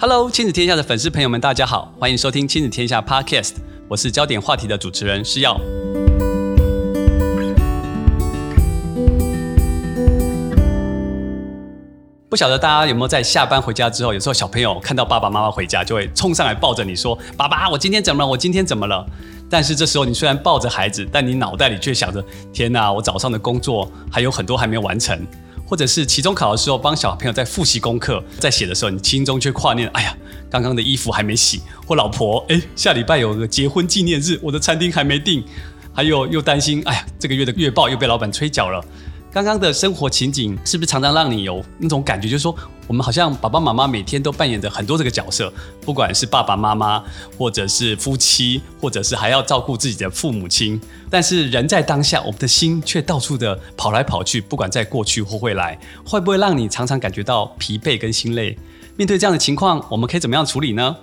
[0.00, 3.54] Hello，亲子天下的粉丝朋友们，大家好，欢迎收听亲子天下 Podcast，
[3.88, 5.60] 我是焦点话题的主持人施耀。
[12.28, 18.28] 不晓得大家有没有在下班回家之后，有时候小朋友看到爸爸妈妈回家，就会冲上来抱着你说：“爸爸，我今天怎么了？
[18.28, 19.04] 我今天怎么了？”
[19.50, 22.24] 但是这时候你虽然抱着孩子，但你脑袋里却想着
[22.54, 25.20] ：“天哪，我早上的工作还有很多还没有完成。”
[25.68, 30.16] 或者是期中考的时候，帮小朋友在复习功课，在写的时候，你心中却挂念：哎呀，
[30.48, 35.44] 刚刚的衣服还没洗，或老婆，哎，下礼拜有个结婚纪念日，我的餐厅还没定，
[35.92, 38.82] 还有又担心：哎呀，这个月的月报又被老板催缴了。
[39.30, 42.56] 刚刚的生活情景是不是常常让你有那种感觉，就是说，
[42.88, 45.52] 我们好像爸爸妈妈每天都扮演着很多这个角色，
[45.82, 47.04] 不管是爸爸妈妈，
[47.36, 50.80] 或者是夫妻，或者是还要照顾自己的父母亲。
[51.10, 58.58] 但是人在当下，我们的心却到处的跑来跑去，不管在过去或未来，会不会让你常常感觉到疲惫跟心累？
[58.96, 60.96] 面对这样的情况，我们可以怎么样处理呢？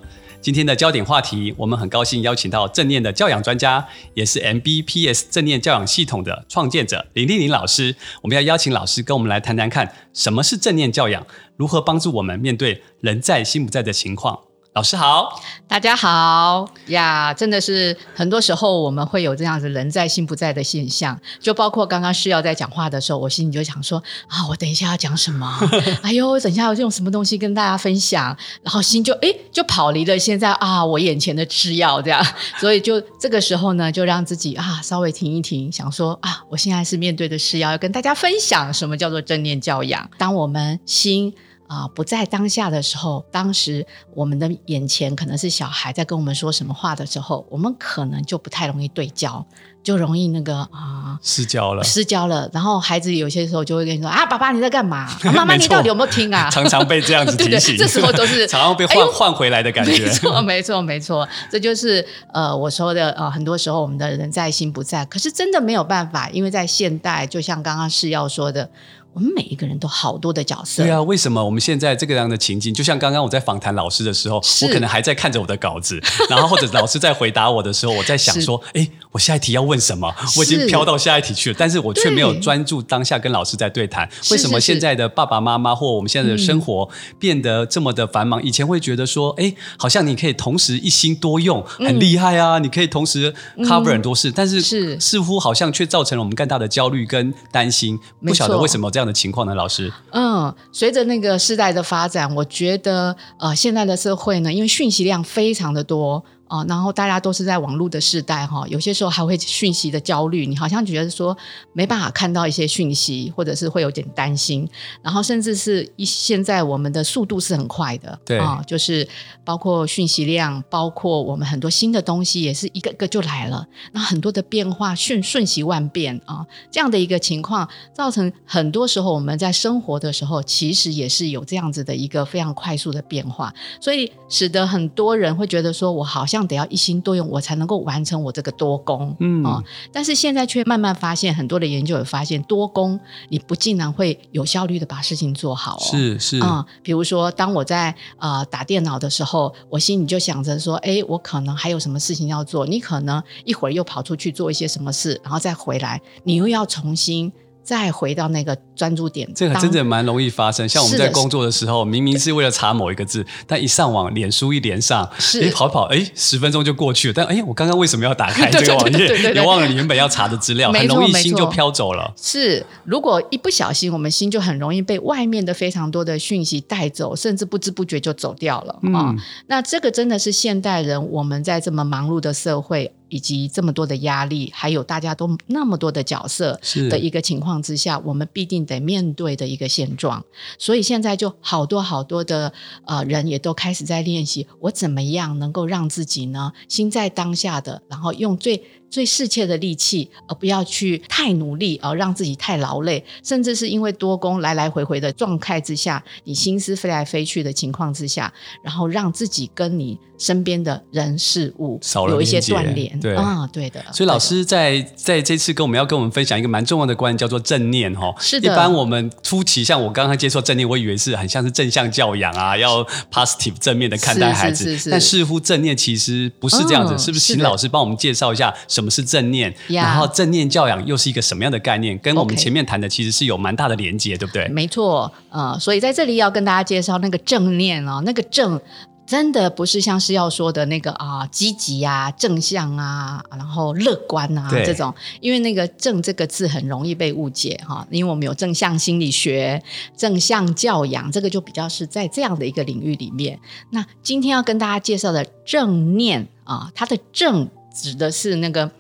[0.46, 7.96] 今天的焦点话题，我们很高兴邀请到正念的教养专家，也是 MBPS 正念教养系统的创建者林丽玲老师。
[8.22, 11.26] 我们要邀请老师跟我们来谈谈看，什么是正念教养，
[11.58, 14.42] 如何帮助我们面对人在心不在的情况。
[14.76, 17.34] 老师好，大家好呀！
[17.34, 25.58] 真的是很多时候我们会有这样子人在心不在的现象，就包括刚刚施耀在讲话的时候，我心里就想说啊，我等一下要讲什么？
[26.04, 28.38] 哎呦，我等一下要用什么东西跟大家分享？
[28.64, 32.22] 然后心就哎就跑离了现在啊，我眼前的吃药这样，
[32.60, 40.10] 所以就这个时候呢，就让自己啊稍微停一停，想说啊，我现在是面对的是要要跟大家分享什么叫做正念教养。
[40.18, 41.34] 当我们心。
[41.68, 49.46] 啊、呃，不在当下的时候，当时我们的眼前可能是小孩在跟我们说什么话的时候，我们可能就不太容易对焦，
[49.84, 52.50] 就容易那个啊失焦了，失焦了。
[52.54, 55.08] 然后孩子有些时候就会跟你说啊，爸爸你在干嘛？
[55.26, 56.50] 啊、妈妈你到底有没有听啊？
[56.54, 60.06] 常常被这样子 提醒，对对，这时候都是常常被换换回来的感觉。
[60.06, 68.70] 没错，没错，没错，这就是呃我说的呃，很多时候我们的人在心不在，可是真的没有办法，因为在现代，就像刚刚是要说的。
[69.16, 70.84] 我们每一个人都好多的角色。
[70.84, 72.74] 对啊，为什么我们现在这个样的情境？
[72.74, 75.98] 就像刚刚我在访谈老师的时候，我可能还在看着我的稿子，
[76.30, 80.14] 然后或者老师在回答我的时候，我在想说，哎，我下一题要问什么？
[80.38, 84.08] 我已经飘到下一题去了，但是我却没有专注当下跟老师在对谈。
[84.30, 88.44] 为什么现在的爸爸妈妈或我们现在的生活变得这么的繁忙？
[88.44, 92.60] 以前会觉得说，哎，好像你可以同时一心多用，很厉害啊！
[92.60, 97.98] 你可以同时 cover 很多事，但是似乎好像却造成了我们更大的焦虑跟担心。
[98.26, 99.94] 不晓得为什么这样的情况呢，老师？
[100.12, 106.26] 嗯，随着那个时代的发展，我觉得呃，现在的社会呢，因为讯息量非常的多。
[106.48, 111.36] 啊、哦，然后大家都是在网络的时代哈，有些时候还会讯息的焦虑，你好像觉得说
[111.74, 114.70] 没办法看到一些讯息，或者是会有点担心，
[115.02, 119.08] 然后甚至是一现在我们的速度是很快的，对啊、哦，就是
[119.44, 133.52] 包括讯息量，包括我们很多新的东西也是一个一个就来了，那很多的变化瞬瞬息万变啊、哦，这样的一个情况造成很多时候我们在生活的时候，其实也是有这样子的一个非常快速的变化，
[133.82, 136.35] 所以使得很多人会觉得说我好像。
[136.36, 139.16] 这样得要一心多用，我才能够完成我这个多功。
[139.22, 139.64] 嗯啊、哦，
[139.94, 145.80] 但是现在却慢慢发现，很多的研究也发现，多功你不竟然会有效率的把事情做好、哦。
[145.80, 152.68] 是是啊、嗯，比如说，当我在呃打电脑的时候，我心里就想着说，哎，我可能还有什么事情要做。
[152.68, 157.32] 你可能一会儿又跑出去做一些什么事，然后再回来，你又要重新。
[157.66, 160.70] 再回到那个专注点，这个真的蛮容易发生。
[160.70, 165.04] 像我们在工作的时候，明明是为了查某一个字，但一上网，脸书一连上，
[165.42, 167.14] 哎，跑跑，哎，十分钟就过去了。
[167.16, 169.34] 但哎，我刚刚为什么要打开这个网页？
[169.34, 172.14] 也忘了你原本要查的资料，很容易心就飘走了。
[172.16, 179.16] 是，如果一不小心，我们心就很容易被外面的非常多的讯息带走，甚至不知不觉就走掉了啊、嗯哦。
[179.48, 182.94] 那这个真的是现代人，我们在这么忙碌的社会。
[183.10, 190.24] 以及这么多的压力，还有大家都那么多的角色的一个情况之下，我们必定得面对的一个现状。
[190.58, 192.52] 所以现在就好多好多的
[192.86, 198.64] 呃人也都开始在练习，我怎么样能够让自己呢心在当下的，然后用最。
[198.90, 208.32] 最适切的力气，而不要去太努力，而让自己太劳累，甚至是因为多工来来回回的状态之下，你心思飞来飞去的情况之下，
[208.64, 212.98] 然后让自己跟你身边的人事物有一些断联。
[213.02, 213.84] 对啊，对的。
[213.92, 218.14] 所以老师在在这次跟我们要跟我们分享一个蛮重要的观念，叫做正念哈。
[218.20, 218.54] 是的。
[218.54, 227.34] 一般我们初期像我刚刚接触正念，我以为是很像是正向教养啊，要 positive 正面的看待孩子，是是是是，但似乎正念其实不是这样子，嗯、是不是？
[227.34, 228.85] 请老师帮我们介绍一下什么？
[228.86, 229.84] 么是正念，Yeah.
[229.84, 234.48] 然后正念教养又是一个什么样的概念，跟我们前面谈的其实是有蛮大的连接，对不对？
[234.50, 238.62] 没错，呃，所以在这里要跟大家介绍那个正念哦，那个正。
[239.08, 244.92] 真的不是像是要说的那个啊，积极啊，正向啊，然后乐观啊这种，
[245.22, 249.62] 因为那个“正”这个字很容易被误解哈，因为我们有正向心理学、
[249.96, 253.40] 正向教养，这个就比较是在这样的一个领域里面。
[253.70, 258.72] 那今天要跟大家介绍的正念啊，它的“正”指的是那个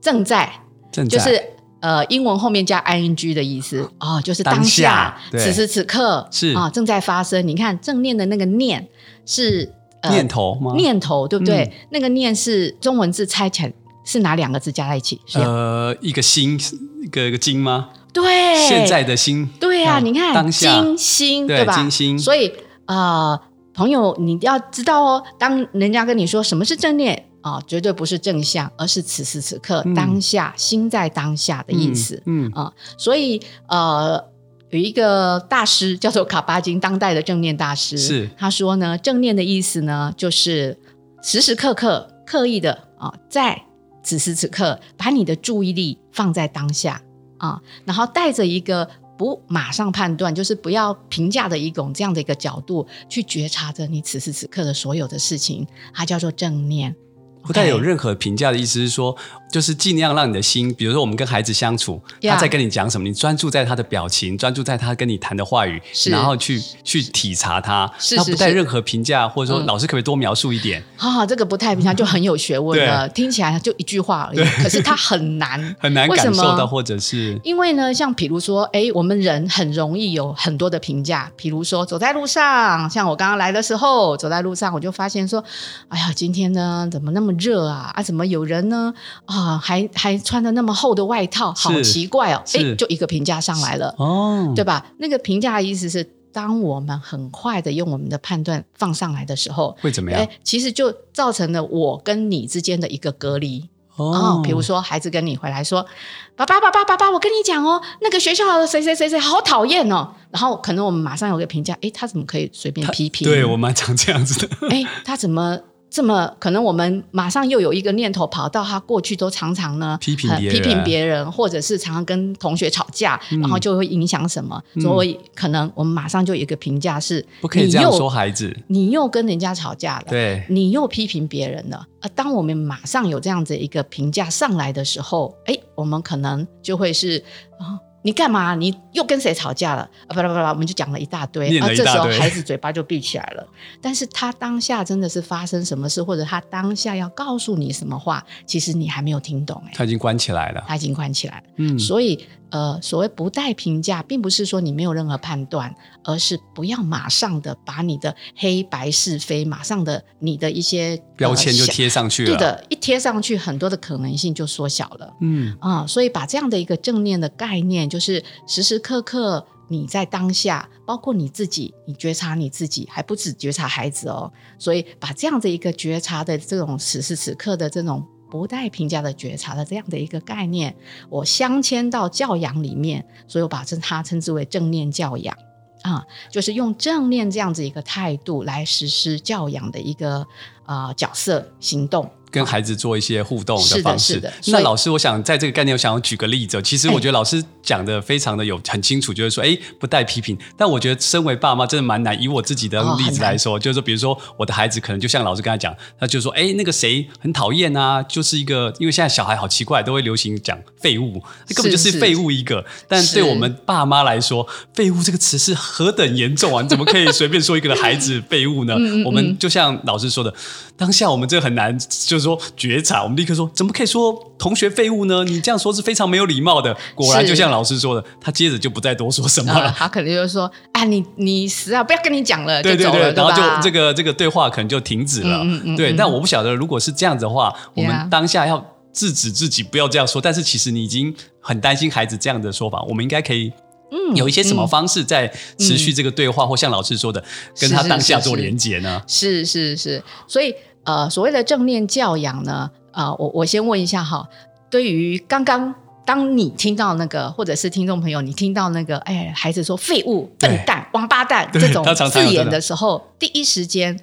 [0.00, 0.50] 正在，
[0.90, 1.40] 正在就是
[1.80, 7.46] 呃英文后面加 ing 的意思哦，就是当下，此时此刻是啊正在发生。
[7.46, 8.88] 你看正念的那个念。
[9.26, 9.72] 是、
[10.02, 10.74] 呃、念头吗？
[10.76, 11.62] 念头对不对？
[11.62, 13.72] 嗯、那个念是中文字拆起来
[14.04, 15.18] 是哪两个字加在一起？
[15.32, 16.60] 呃，一个心，
[17.02, 17.88] 一个一个金吗？
[18.12, 18.22] 对，
[18.68, 19.48] 现在的心。
[19.58, 21.74] 对啊，嗯、你看，当下金心对，对吧？
[21.74, 22.18] 金心。
[22.18, 22.52] 所以
[22.84, 23.40] 呃，
[23.72, 32.22] 朋友你要知道哦，当人家跟你说什么是正念啊、呃，绝对不是正向，而是此时此刻、嗯、当下心在当下的意思。
[32.26, 34.32] 嗯啊、嗯呃，所以呃。
[34.70, 37.96] 有一个大师叫做卡巴金，当代的正念大师。
[37.96, 40.76] 是他说呢，正念的意思呢，就是
[41.22, 43.62] 时时刻刻刻意的啊，在
[44.02, 47.00] 此时此刻把你的注意力放在当下
[47.38, 56.96] 啊，然后带着一个不马上判断，就是不要评价的一种这样的一个角度去觉察着你此时此刻的所有的事情，它叫做正念。
[57.44, 59.16] 不带有任何评价的意思是说，
[59.50, 70.82] 就是尽量让你的心，比如说我们跟孩子相处.他在跟你讲什么，你专注在他的表情，专注在他跟你谈的话语，是然后去去体察他，他不带任何评价，或者说老师可不可以多描述一点？
[70.96, 85.44] 哈、嗯哦，这个不太平常就很有学问了，听起来就一句话而已，可是他很难， 很难感受到，或者是因为呢，像比如说，哎，我们人很容易有很多的评价，比如说走在路上，像我刚刚来的时候，走在路上我就发现说，
[85.88, 87.92] 哎呀，今天呢怎么那么热啊？
[87.94, 88.92] 啊，怎么有人呢？
[89.26, 92.42] 啊，还还穿的那么厚的外套，好奇怪哦！
[92.54, 94.86] 哎，就一个评价上来了，哦，对吧？
[94.98, 96.02] 那个评价的意思是，
[96.32, 100.20] 当我们很快的用我们的判断放上来的时候，会怎么样？
[100.20, 103.68] 哎，其实就造成了我跟你之间的一个隔离。
[103.96, 105.86] 哦，比如说孩子跟你回来说
[106.34, 113.24] ：“爸爸，爸爸，爸爸，我跟你讲哦，那个学校的谁谁谁谁好讨厌哦。”然后可能我们马上有个评价，哎，他怎么可以随便批评？
[113.24, 114.68] 对，我蛮常这样子的。
[114.68, 115.60] 哎，他怎么？
[115.94, 124.60] 这么可能，我们马上又有一个念头跑到他过去都常常呢批评批评别人，或者是常常跟同学吵架，嗯、然后就会影响什么？
[124.74, 131.86] 嗯、所以可能我们马上就有一个评价是：不可以这样说孩子，你又跟人家吵架了，对，你又批评别人了。
[132.00, 137.22] 而当我们马上有这样子一个评价上来的时候，哎，我们可能就会是
[137.56, 137.78] 啊。
[138.04, 138.54] 你干嘛？
[138.54, 139.82] 你又跟谁吵架了？
[140.06, 141.48] 啊，不不不，我们就讲了一大堆。
[141.48, 141.74] 一大堆。
[141.74, 143.44] 啊，这时候孩子嘴巴就闭起来了。
[143.80, 149.62] 但是他当下真的是发生什么事，或者他当下要告诉你什么话，其实你还没有听懂。
[149.66, 150.62] 哎，他已经关起来了。
[150.68, 151.44] 他已经关起来了。
[151.56, 152.26] 嗯，所以。
[152.50, 155.74] 呃，所谓不带评价，并不是说你没有任何判断，
[156.04, 162.30] 而是不要马上的把你的黑白是非，马上的你的一些标签就贴上去了。
[162.30, 165.12] 对的，一贴上去，很多的可能性就缩小了。
[165.20, 174.32] 嗯啊、呃，所以把这样的一个正念的概念，就是时时刻刻你在当下，包括你自己，你觉察你自己，还不止觉察孩子哦。
[174.58, 178.06] 所以把这样的一个觉察的这种此时此刻的这种。
[178.34, 180.74] 不带评价的觉察的这样的一个概念，
[181.08, 185.38] 我镶嵌到教养里面，所以我把这它称之为正念教养
[185.82, 190.26] 啊，就是用正念这样子一个态度来实施教养的一个
[190.66, 192.10] 啊、呃、角色行动。
[192.34, 194.14] 跟孩子做一些互动的方式。
[194.14, 194.58] 是的，是的。
[194.58, 196.60] 那老师，我想在这个概念，我想要举个例子。
[196.62, 200.36] 其实我觉得老师讲的非常的有很清楚，就是说，哎，不带批评。
[200.56, 202.20] 但我觉得身为爸妈真的蛮难。
[202.20, 211.22] 以我自己的例子来说，就是说，比如说我的孩子可能就像老师刚才讲，他就说，哎，那个谁很讨厌啊，就是一个，因为现在小孩好奇怪，都会流行讲废物，
[211.54, 212.64] 根本就是废物一个。
[212.88, 216.62] 但对我们爸妈来说，废物这个词是何等严重啊！
[216.62, 218.74] 你怎么可以随便说一个的孩子废物呢？
[219.04, 220.32] 我们就像老师说的，
[220.76, 223.02] 当下我们这很难，就是说觉察。
[223.02, 225.22] 我们立刻说：“怎么可以说同学废物呢？
[225.24, 229.66] 你这样说是非常没有礼貌的。”果然就像老师说的，他接着就不再多说什么了。
[229.66, 235.42] 呃、他可能就是说：“啊，你你死啊，不要跟你讲了。”对对对，然后就这个这个对话可能就停止了。
[235.44, 238.58] 嗯嗯、对，但我不晓得，如果是这样子的话，我们当下要
[238.92, 240.20] 制止自己不要这样说。
[240.20, 243.52] 但是其实你已经很担心孩子这样的说法，我们应该可以
[243.90, 247.22] 嗯有一些什么方式在持续这个对话，或像老师说的，
[247.60, 249.02] 跟他当下做连接呢？
[249.06, 250.54] 是是是，所以。
[250.84, 254.28] 呃，所谓的正念教养呢，啊、呃，我我先问一下哈，
[254.70, 255.74] 对于刚刚
[256.04, 263.98] 当你听到那个，或者是听众朋友，你听到那个，哎，孩子说废物、笨蛋、王八蛋这种字眼的时候，第一时间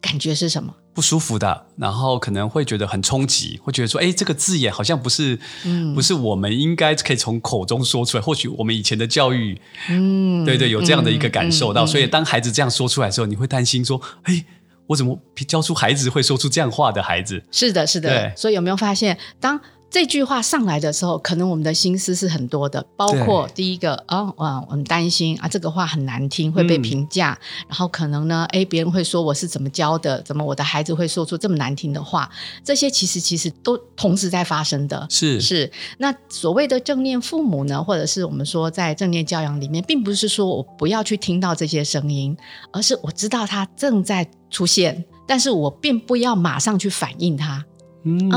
[0.00, 0.74] 感觉是什么？
[0.94, 8.20] 不舒服的，然后可能会觉得很冲击，会觉得说，哎，这个字眼好像不是，嗯，不是我们应该可以从口中说出来。
[8.20, 9.56] 或许我们以前的教育，
[9.90, 11.84] 嗯，对对，有这样的一个感受到。
[11.84, 14.44] 嗯嗯嗯、所以当孩子这样说出来的时候，你会担心说，哎，
[14.88, 15.16] 我怎么
[15.46, 17.40] 教出孩子会说出这样话的孩子？
[17.52, 18.08] 是的，是的。
[18.08, 32.30] 对所以有没有发现，当这句话上来的时候，可能我们的心思是很多的，包括第一个啊，我我很担心啊，这个话很难听，会被评价，嗯、然后可能呢，哎，别人会说我是怎么教的，怎么我的孩子会说出这么难听的话，
[32.62, 35.06] 这些其实其实都同时在发生的。
[35.08, 42.36] 是是，那所谓的正念父母呢，或者是我们说在正念教养里面，并不是说我不要去听到这些声音，
[42.72, 47.64] 而是我知道它正在出现，但是我并不要马上去反应它。
[48.04, 48.30] 嗯，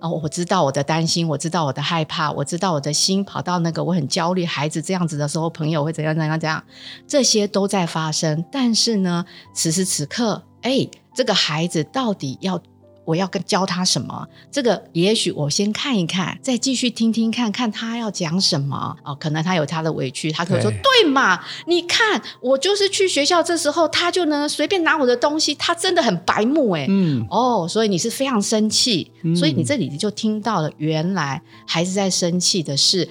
[0.00, 6.62] 哦，我知道我的担心，我知道我的害怕，我知道我的心跑到那个我很焦虑，孩子这样子的时候，朋友会怎样怎样怎样，
[7.06, 8.44] 这些都在发生。
[8.52, 12.60] 但是呢，此时此刻，哎，这个孩子到底要？
[13.06, 14.28] 我要跟教他什么？
[14.50, 19.14] 这个也许我先看一看，再继续听听看看他要讲什么哦。
[19.14, 33.08] 可能他有他的委屈，他可能说：“对，对嘛，你看我就是去学校这时候，他就能随便拿我的东西，他真的很白目哎。”嗯，哦，所以你是非常生气，嗯、所以你这里就听到了，原来孩子在生气的是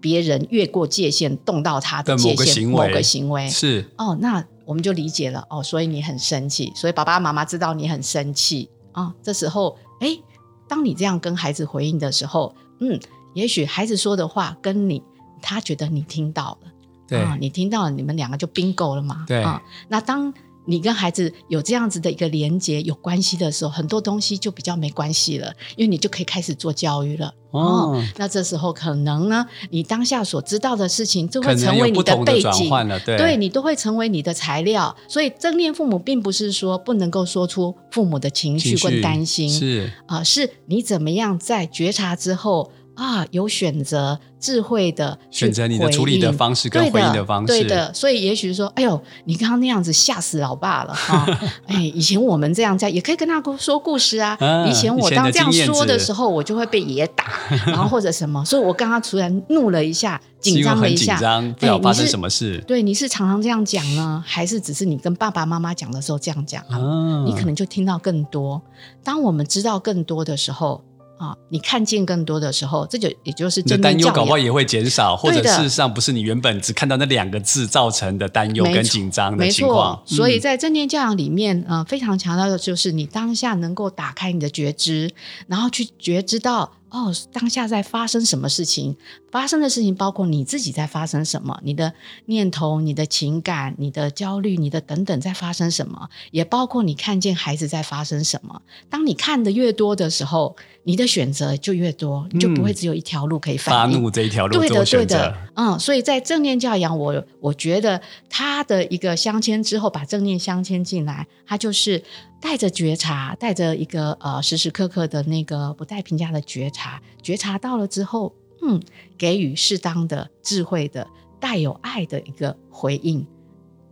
[0.00, 8.70] 别人越过界限，动到他的界限，某个行为，某个行为是哦，那我们就理解了哦，所以你很生气，所以爸爸妈妈知道你很生气。
[8.94, 10.18] 啊、哦，这时候，哎，
[10.66, 12.98] 当你这样跟孩子回应的时候，嗯，
[13.34, 15.02] 也许孩子说的话跟你，
[15.42, 16.72] 他觉得你听到了，
[17.06, 20.32] 对啊，你听到了，你们两个就 bingo 了嘛，对啊，那当。
[20.66, 27.34] 你跟孩子有这样子的一个连接、有关系的时候，很多东西就比较没关系了，因为你就可以开始做教育了。
[27.50, 32.68] 哦，哦，那这时候可能呢，你当下所知道的事情就会成为你的背景，
[33.04, 34.94] 对，对你都会成为你的材料。
[35.06, 42.72] 所以正念父母并不是说不能够说出父母的情绪跟担心，是啊、呃，是你怎么样在觉察之后。
[42.94, 47.92] 啊，有选择智慧的选择你的处理的方式跟回应的方式，对的。
[47.92, 51.26] 所以也许说，哎呦，你刚刚那样子吓死老爸了哈！
[51.66, 54.38] 哎，以前我们这样在，也可以跟他说故事啊。
[54.68, 57.24] 以前我当这样说的时候，我就会被爷打，
[57.66, 58.44] 然后或者什么。
[58.44, 62.62] 所以我刚刚突然怒了一下，紧张了一下，紧张，不知道发生什么事。
[62.66, 67.24] 对，你是常常这样讲呢，还是只是你跟爸爸妈妈讲的时候这样讲啊？
[67.26, 68.62] 你可能就听到更多。
[69.02, 70.80] 当我们知道更多的时候。
[71.16, 80.02] 啊，你看见更多的时候，这就也就是你的担忧，搞不好也会减少，或者事实上不是你原本只看到那两个字造成的担忧跟紧张的情况。
[80.04, 85.12] 所以在正念教养里面，呃，非常强调的就是你当下能够打开你的觉知，
[85.46, 86.72] 然后去觉知到。
[86.94, 88.96] 哦，当下在发生什么事情？
[89.32, 91.92] 发生的事情包括你自己在发生什么，你的
[92.26, 98.62] 念头、你的情感、你的焦虑、你的等等在发生什么，也包括你看见孩子在发生什么。
[98.88, 103.56] 当你看的越多的时候，你的选择就越多，你就不会只有一条路可以。
[103.56, 105.36] 发怒这一条路，对的，对的。
[105.56, 112.00] 嗯，所以在正念教养，我我觉得他的一个镶嵌之后，把正念镶嵌进来，它就是。
[112.40, 118.80] 带着觉察，带着一个呃时时刻刻的那个不带评价的觉察，觉察到了之后，嗯，
[119.16, 121.06] 给予适当的智慧的
[121.40, 123.26] 带有爱的一个回应，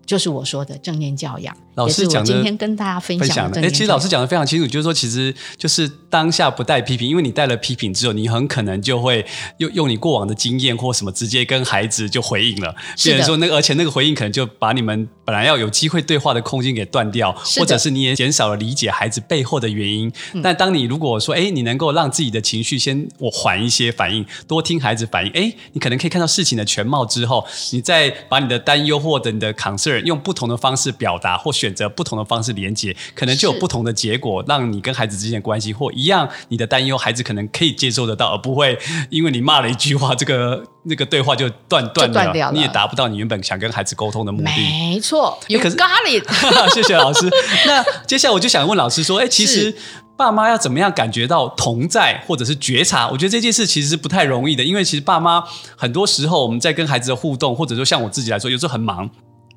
[0.05, 1.57] 就是我说的正念教养。
[1.75, 9.25] 老师讲的今天跟大家分享的，哎，其实老师讲的非常清楚，就是说，其实就是当下不带批评，因为你带了批评之后，你很可能就会
[9.57, 12.75] 用用你过往的经验或什么，直接跟孩子就回应了。
[13.03, 20.13] 比如说那个，而且那个回应可能就把你们本来要有机会对话的空间给断掉，或者是你也减少了理解孩子背后的原因。
[20.43, 31.51] 但当你如果说，哎，你能够让自己的情绪先我缓一些反应，多听孩子反应，哎，你可能可以看到事情的全貌之后，你再把你的担忧或者你的 concern 用不同的方式表达或。
[31.63, 38.77] 选择不同的方式连接，可能就有不同的结果，让你跟孩子之间的关系或一样，你的担忧孩子可能可以接受得到，而不会
[39.11, 44.51] 因为你骂了一句话，这个 那个对话就断断了，掉了，你也达不到你原本想跟孩子沟通的目的。
[44.51, 46.27] 没错，有 got it。
[46.75, 47.31] 谢谢老师。
[47.67, 49.73] 那接下来我就想问老师说，哎，其实
[50.17, 53.09] 爸妈要怎么样感觉到同在或者是觉察？
[53.09, 55.45] 我觉得这件事其实是不太容易的，因为其实爸妈
[55.77, 59.09] 很多时候我们在跟孩子的互动，或者说像我自己来说，有时候很忙。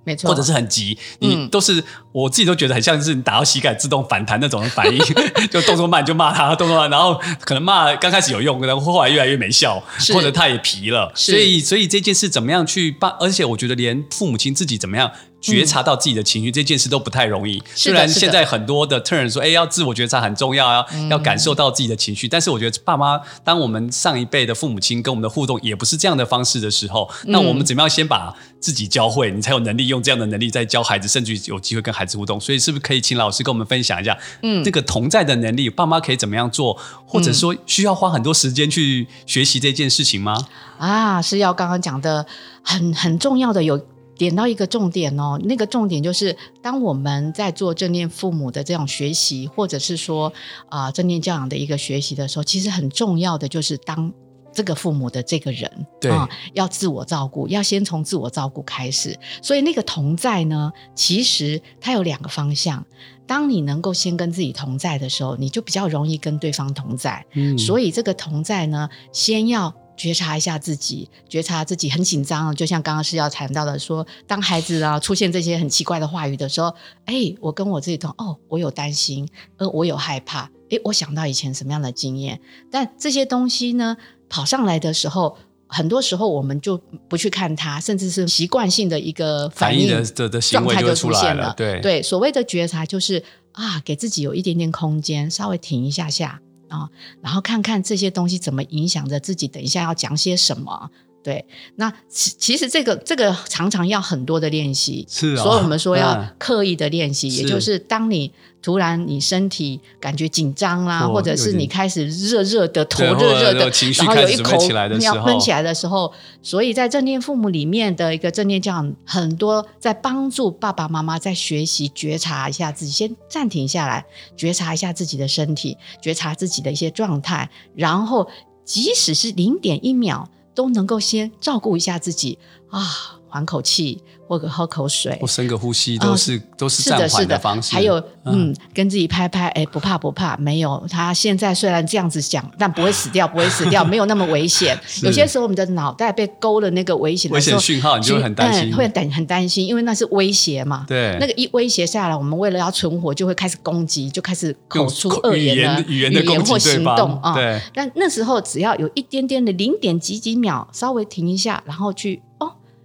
[0.05, 1.83] 没错，或者是很急，你都是、嗯、
[2.13, 4.97] 我自己都觉得很像是你打到膝盖自动反弹那种反应，
[5.51, 9.83] 就动作慢就骂他，动作慢，然后可能骂刚开始有用，然后后来越来越没效，
[10.13, 13.11] 或者他也皮了，所以所以这件事怎么样去办？
[13.19, 15.11] 而且我觉得连父母亲自己怎么样
[15.53, 17.61] 觉察到自己的情绪、嗯、这件事都不太容易。
[17.75, 22.27] 虽然现在很多的 turn 说，哎，要自我觉察很重要，啊、嗯、要感受到自己的情绪。
[22.27, 32.39] 但是我觉得，爸妈，当我们上一辈的父母亲跟我们的互动也不是这样的方式的时候，那我们怎么样先把自己教会，你才有能力用这样的能力再教孩子，甚至于有机会跟孩子互动。
[32.39, 40.35] 所以，是不是可以请老师跟我们分享一下，嗯，这个同在的能力，爸妈可以怎么样做，或者说需要花很多时间去学习这件事情吗？
[40.77, 42.25] 啊，是要刚刚讲的
[42.63, 43.79] 很很重要的有。
[44.17, 50.31] 点到一个重点哦，那个重点就是，当我们在做正念父母的这种学习，或者是说
[50.69, 54.11] 啊、呃、正念教养的一个学习的时候，其实很重要的就是当
[54.53, 55.69] 这个父母的这个人，
[55.99, 59.19] 对啊，要自我照顾，要先从自我照顾开始。
[59.41, 62.85] 所以那个同在呢，其实它有两个方向。
[63.27, 67.25] 当你能够先跟自己同在的时候，你就比较容易跟对方同在。
[67.33, 69.75] 嗯，所以这个同在呢，先要。
[69.97, 76.73] 觉察一下自己，觉察自己很紧张，就像刚刚是要谈到的说，说当孩子啊出现这些很奇怪的话语的时候，
[77.05, 83.95] 哎，我跟我自己同哦，我有担心，呃，我有害怕，哎，我想到以前什么样的经验，但这些东西呢
[84.29, 85.37] 跑上来的时候，
[85.67, 91.53] 很多时候我们就不去看它，甚至是习惯性的一个反应的的状态就出现了。
[91.55, 93.23] 对对，所谓的觉察就是
[93.53, 96.41] 啊，给自己有一点点空间，稍微停一下下。
[96.75, 96.89] 啊、哦，
[97.21, 100.89] 然后看看这些东西怎么影响着自己，等一下要讲些什么。
[101.23, 101.43] 对，
[101.77, 108.31] 那其其实这个这个常常要很多的练习，是所以我们说要刻意的练习，嗯、也就是当你
[108.65, 113.69] 突然你身体感觉紧张啦，或者是你开始热热的头热热的，
[113.99, 114.57] 然后有一口
[114.97, 124.03] 你要闷起来的时候，所以在正念父母里面的一个正念教养，很多在帮助爸爸妈妈在学习觉察一下自己，先暂停下来，
[124.35, 128.27] 觉察一下自己的身体，觉察自己的一些状态，然后
[128.63, 130.27] 即使是零点一秒。
[130.55, 134.01] 都能够先照顾一下自己啊，缓口气。
[134.27, 137.73] 或者喝口水，或深个呼吸，都是、哦、都是暂缓的方式。
[137.75, 140.85] 还有，嗯，嗯，跟自己拍拍，哎，不怕不怕，没有。
[140.89, 144.77] 他现在虽然这样子讲，但不会死掉， 不会死掉，没有那么危险。
[145.03, 150.85] 有些时候，我们的脑袋被勾了那个危险的时候，危险讯号，你就会很担心，嗯、会很很担心，因为那是威胁嘛。
[150.87, 157.35] 对，那个一威胁下来，我们为了要存活，就会开始攻击，就开始口出恶言的语言的语言或行动啊。
[157.35, 162.34] 对，但那时候只要有一点点的零点几几秒，稍微停一下，然后去哦，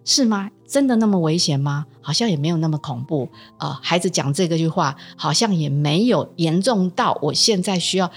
[0.04, 0.50] 是吗？
[0.66, 1.84] 真的那么危险吗？
[2.00, 3.28] 好像也没有那么恐怖。
[3.58, 8.08] 呃，孩子讲这个句话，好像也没有严重到我现在需要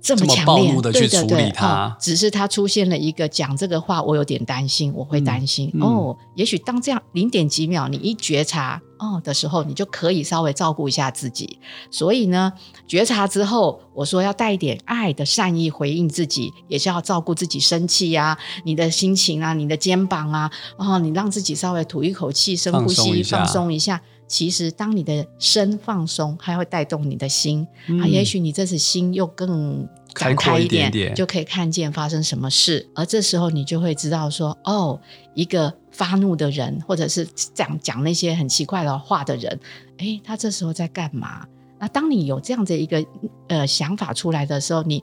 [0.00, 1.66] 这么强烈这么暴怒的去处理他。
[1.66, 5.68] 哦，只是他出现了一个讲这个话，我有点担心，我会担心。
[5.74, 8.80] 嗯嗯、哦，也许当这样零点几秒，你一觉察。
[8.98, 11.58] 哦的时候，你就可以稍微照顾一下自己。
[11.90, 12.52] 所以呢，
[12.86, 24.00] 觉察之后，我说要带一点爱的善意回应自己，也是要照顾自己生气呀，你的心情啊，你的肩膀啊，哦，你让自己稍微吐一口气，深呼吸，放松，放松一下。
[24.28, 27.64] 其实，当你的身放松，还会带动你的心。
[27.86, 32.88] 嗯、啊，也许你这次心又更展开一点，一点点，就可以看见发生什么事。
[32.94, 35.00] 而这时候，你就会知道说，哦，
[35.34, 35.74] 一个。
[35.96, 39.58] 发怒的人，或者是讲讲那些很奇怪的话的人，
[39.96, 41.46] 诶，他这时候在干嘛？
[41.78, 43.02] 那当你有这样的一个
[43.48, 45.02] 呃想法出来的时候，你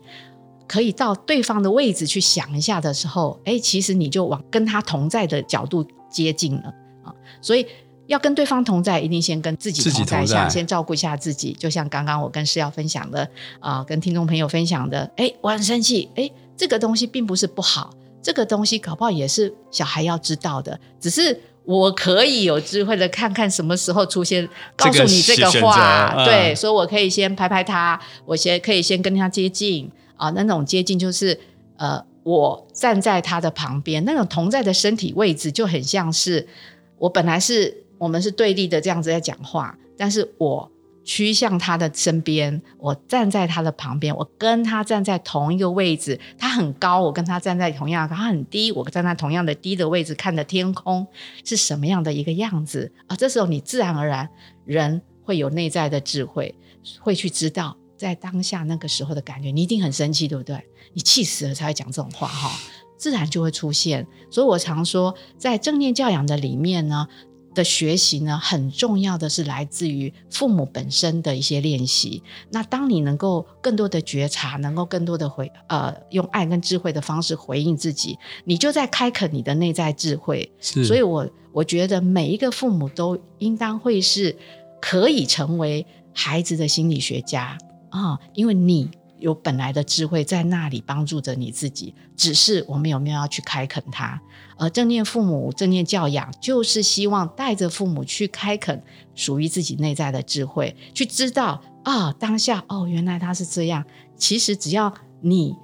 [0.68, 6.72] 可以到对方的位置去想一下的时候，诶，其实你就往跟他同在的角度接近了
[7.02, 7.12] 啊。
[7.42, 7.66] 所以
[8.06, 11.52] 要跟对方同在，一定先跟自己同在一下，先照顾一下自己。
[11.58, 13.22] 就像刚刚我跟诗瑶分享的
[13.60, 17.90] 啊、呃，跟听众朋友分享的，诶，我很生气，诶，这个东西并不是不好。
[18.22, 31.38] 这个东西搞不好也是小孩要知道的，只是我可以有智慧的看看什么时候出现，告诉你这个话，这个、对，嗯、所以我可以先拍拍他，我先可以先跟他接近啊，那种接近就是
[31.76, 36.48] 呃，我站在他的旁边，那种同在的身体位置就很像是
[36.96, 40.70] 我本来是我们是对立的这样子在讲话，但是我。
[41.06, 46.18] 趋向他的身边，我站在他的旁边，我跟他站在同一个位置。
[46.38, 51.06] 他很高，我跟他站在同样；他很低，我站在同样的低的位置，看着天空
[51.44, 53.14] 是什么样的一个样子啊？
[53.14, 54.26] 这时候你自然而然
[54.64, 56.54] 人会有内在的智慧，
[56.98, 59.50] 会去知道在当下那个时候的感觉。
[59.50, 60.58] 你一定很生气，对不对？
[60.94, 62.50] 你气死了才会讲这种话，哈，
[62.96, 64.06] 自然就会出现。
[64.30, 67.06] 所以我常说，在正念教养的里面呢。
[67.54, 72.22] 的学习呢，很重要的是来自于父母本身的一些练习。
[72.50, 80.50] 那当你能够更多的觉察，能够更多的回呃，用爱跟智慧的方式回应自己，你就在开垦你的内在智慧。
[80.60, 84.36] 是，所以我我觉得每一个父母都应当会是
[84.80, 87.56] 可以成为孩子的心理学家
[87.90, 88.90] 啊，因为你
[89.24, 94.20] 有本来的智慧在那里帮助着你自己，只是我们有没有要去开垦它？
[94.58, 98.82] 而正念父母、正念教养，就是希望带着父母去开垦
[99.14, 103.82] 属于自己内在的智慧，去知道啊、哦，当下哦，原来他是这样。
[104.18, 105.56] 其实只要你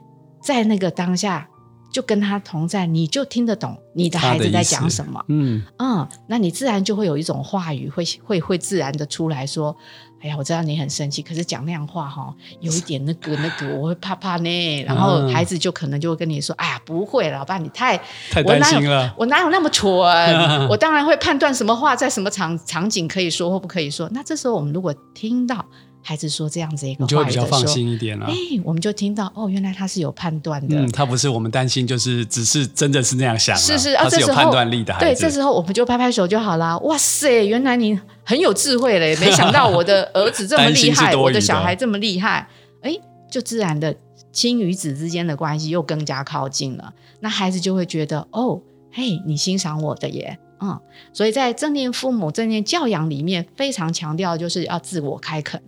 [0.42, 1.46] 在那个当下。
[1.92, 5.24] 就跟他同在，你就听得懂你的孩子在讲什么。
[5.28, 9.76] 嗯嗯，那你自然就会有一种话语会会会自然的出来说
[10.22, 17.96] ：“哎呀，我知道你很生气，可是讲那样话哈，有一点那个 那个，我会怕怕呢。”然后孩子就可能就会跟你说：“哎呀，不会，老爸你太
[18.30, 19.90] 太担心了，我哪有，我哪有那么蠢？
[20.70, 24.08] 我当然会判断什么话在什么场场景可以说或不可以说。
[24.12, 25.64] 那这时候我们如果听到。”
[26.02, 28.26] 孩子说这样子一个话，你就会比较放心一点了。
[28.26, 28.34] 哎，
[28.64, 30.76] 我们就听到哦，原来他是有判断的。
[30.76, 33.56] 嗯，他不是我们担心，就是只是真的是那样想。
[33.56, 35.06] 是是，啊他是有判断力的孩子。
[35.06, 36.78] 对，这时候我们就拍拍手就好了。
[36.80, 39.14] 哇塞，原来你很有智慧嘞！
[39.16, 42.48] 没想到我的 儿子这么厉害，我的小孩这么厉害。
[42.82, 42.96] 哎，
[43.30, 43.94] 就自然的
[44.32, 46.92] 亲与子之间的关系又更加靠近了。
[47.20, 48.60] 那孩子就会觉得哦，
[48.90, 50.38] 嘿，你欣赏我的耶。
[50.62, 50.78] 嗯，
[51.12, 55.60] 所以在正念父母、正念教养里面，非常强调就是要自我开垦。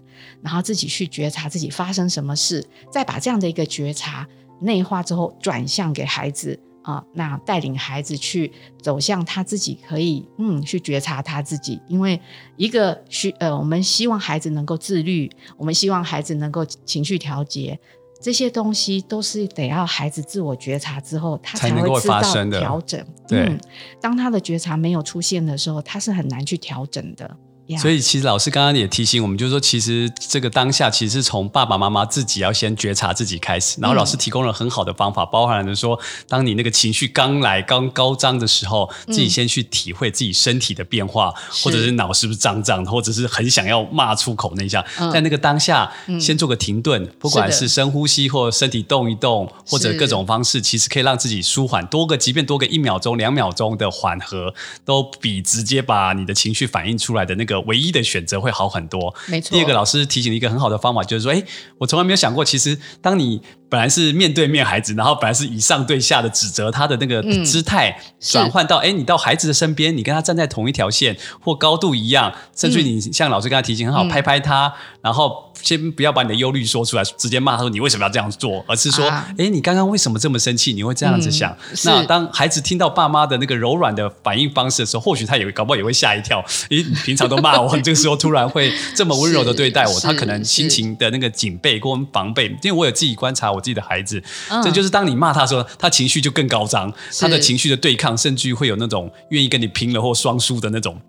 [0.43, 4.27] 然后自己去觉察自己发生什么事，再把这样的一个觉察
[4.61, 12.21] 内化之后，转向给孩子啊、呃，那带领孩子去走向他自己可以嗯去觉察他自己，因为
[12.57, 17.79] 一个需呃，我们希望孩子能够自律，我们希望孩子能够情绪调节，
[18.21, 23.05] 这些东西都是得要孩子自我觉察之后，他才会知道调整。
[23.27, 23.61] 对、嗯，
[24.01, 27.37] 当他的觉察没有出现的时候，他是很难去调整的。
[27.79, 33.81] 所以，其实老师刚刚也提醒我们，就是说，其实这个当下，其实是从爸爸妈妈自己要先觉察自己开始。
[33.81, 41.33] 然后，老师提供了很好的方法，包含了说，当你那个情绪刚来、刚高涨的时候，自己先去体会自己身体的变化，
[41.63, 54.53] 或者是脑是不是胀胀，或者是很想要骂出口那一下，在那个当下，先做个停顿，不管是深呼吸，或身体动一动，或者各种方式，其实可以让自己舒缓多个，即便多个一秒钟、两秒钟的缓和，
[54.85, 57.62] 都比直接把你的情绪反映出来的那个。
[57.67, 59.15] 唯一的选择会好很多。
[59.27, 59.57] 没错。
[59.57, 61.43] 第二个老师提醒了一个很好的方法，就是说，哎，
[61.79, 75.49] 我从来没有想过，其实当你本来是面对面孩子，然后本来是以上对下的指责他的那个姿态，转换到，哎，你到孩子的身边，你跟他站在同一条线或高度一样，甚至你像老师跟他提醒，很好，拍拍他，然后。
[75.63, 80.73] 先不要把你的忧虑说出来，直接骂他说，你为什么要这样做，而是说，哎、啊，你刚刚为什么这么生气？
[80.73, 81.53] 你会这样子想？
[81.53, 86.45] 嗯、那当孩子听到爸妈的那个柔软的反应方式的时候，或许他也会搞不好也会吓一跳。
[86.71, 92.49] 诶，你平常都骂我，你这个时候突然会这么温柔的对待我，他可能心情的那个警备跟防备。
[92.63, 94.23] 因为我有自己观察我自己的孩子，
[94.63, 101.01] 这就是当你骂他的时候，他情绪就更高涨，他的情绪的对抗，甚至于会有那种愿意跟你拼了或双输的那种。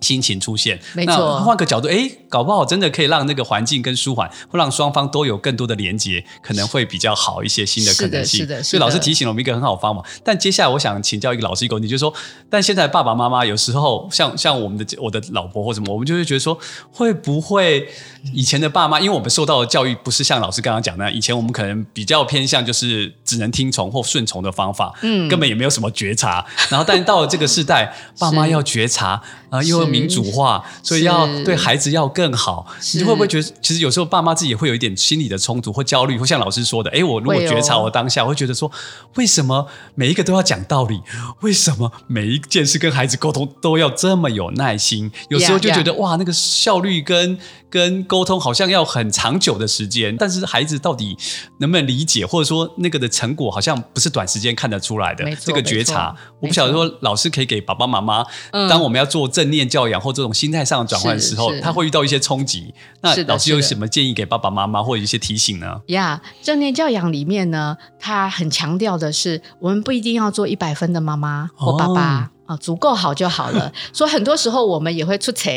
[0.00, 1.14] 心情出现，没错。
[1.16, 8.40] 那换个角度，哎，搞不好真的可以让那个环境更舒缓，会让双方都有更多的连接，可能会比较好一些新的可能性。
[8.40, 8.62] 是的，是的。
[8.62, 10.04] 所以老师提醒了我们一个很好方法。
[10.22, 12.12] 但接下来我想请教一个老师一个问题，就是说，
[12.50, 16.58] 但现在爸爸妈妈有时候像像我们的我的老婆或什么，我们就会觉得说，
[16.92, 17.88] 会不会
[18.32, 26.44] 以前的爸妈，因为我们受到的教育不是像老师刚刚讲的，以前我们可能比较偏向就是只能听从或顺从的方法，嗯，根本也没有什么觉察。
[26.68, 29.22] 然后，但到了这个时代， 爸妈要觉察。
[29.50, 32.66] 啊，因为民主化，所以要对孩子要更好。
[32.94, 38.70] 你会不会觉得，其实有时候爸妈自己也会有一点心理的冲突或焦虑，或像老师说的，哎，我如果觉察我当下，我会觉得说，
[39.14, 41.00] 为什么每一个都要讲道理？
[41.42, 45.12] 为什么每一件事跟孩子沟通都要这么有耐心？
[45.28, 47.38] 有时候就觉得哇，那个效率跟
[47.70, 51.16] 跟沟通好像要很长久的时间，但是孩子到底
[51.60, 55.24] 能不能理解，或者说那个的成果好像不是短时间看得出来的。
[55.36, 58.24] 这个觉察，我不晓得说老师可以给爸爸妈妈，
[58.68, 59.44] 当我们要做正。
[59.44, 62.72] 正念教养或这种心态上的转换的时候，他会遇到一些冲击。
[63.00, 65.66] 那老师有什么建议给爸爸妈妈或者一些提醒呢？
[65.88, 73.72] 呀，yeah, 正念教养里面呢，他很强调的是，我们不一定要做一百分的妈妈或爸爸啊、哦，足够好就好了。
[73.92, 75.50] 所以很多时候我们也会出错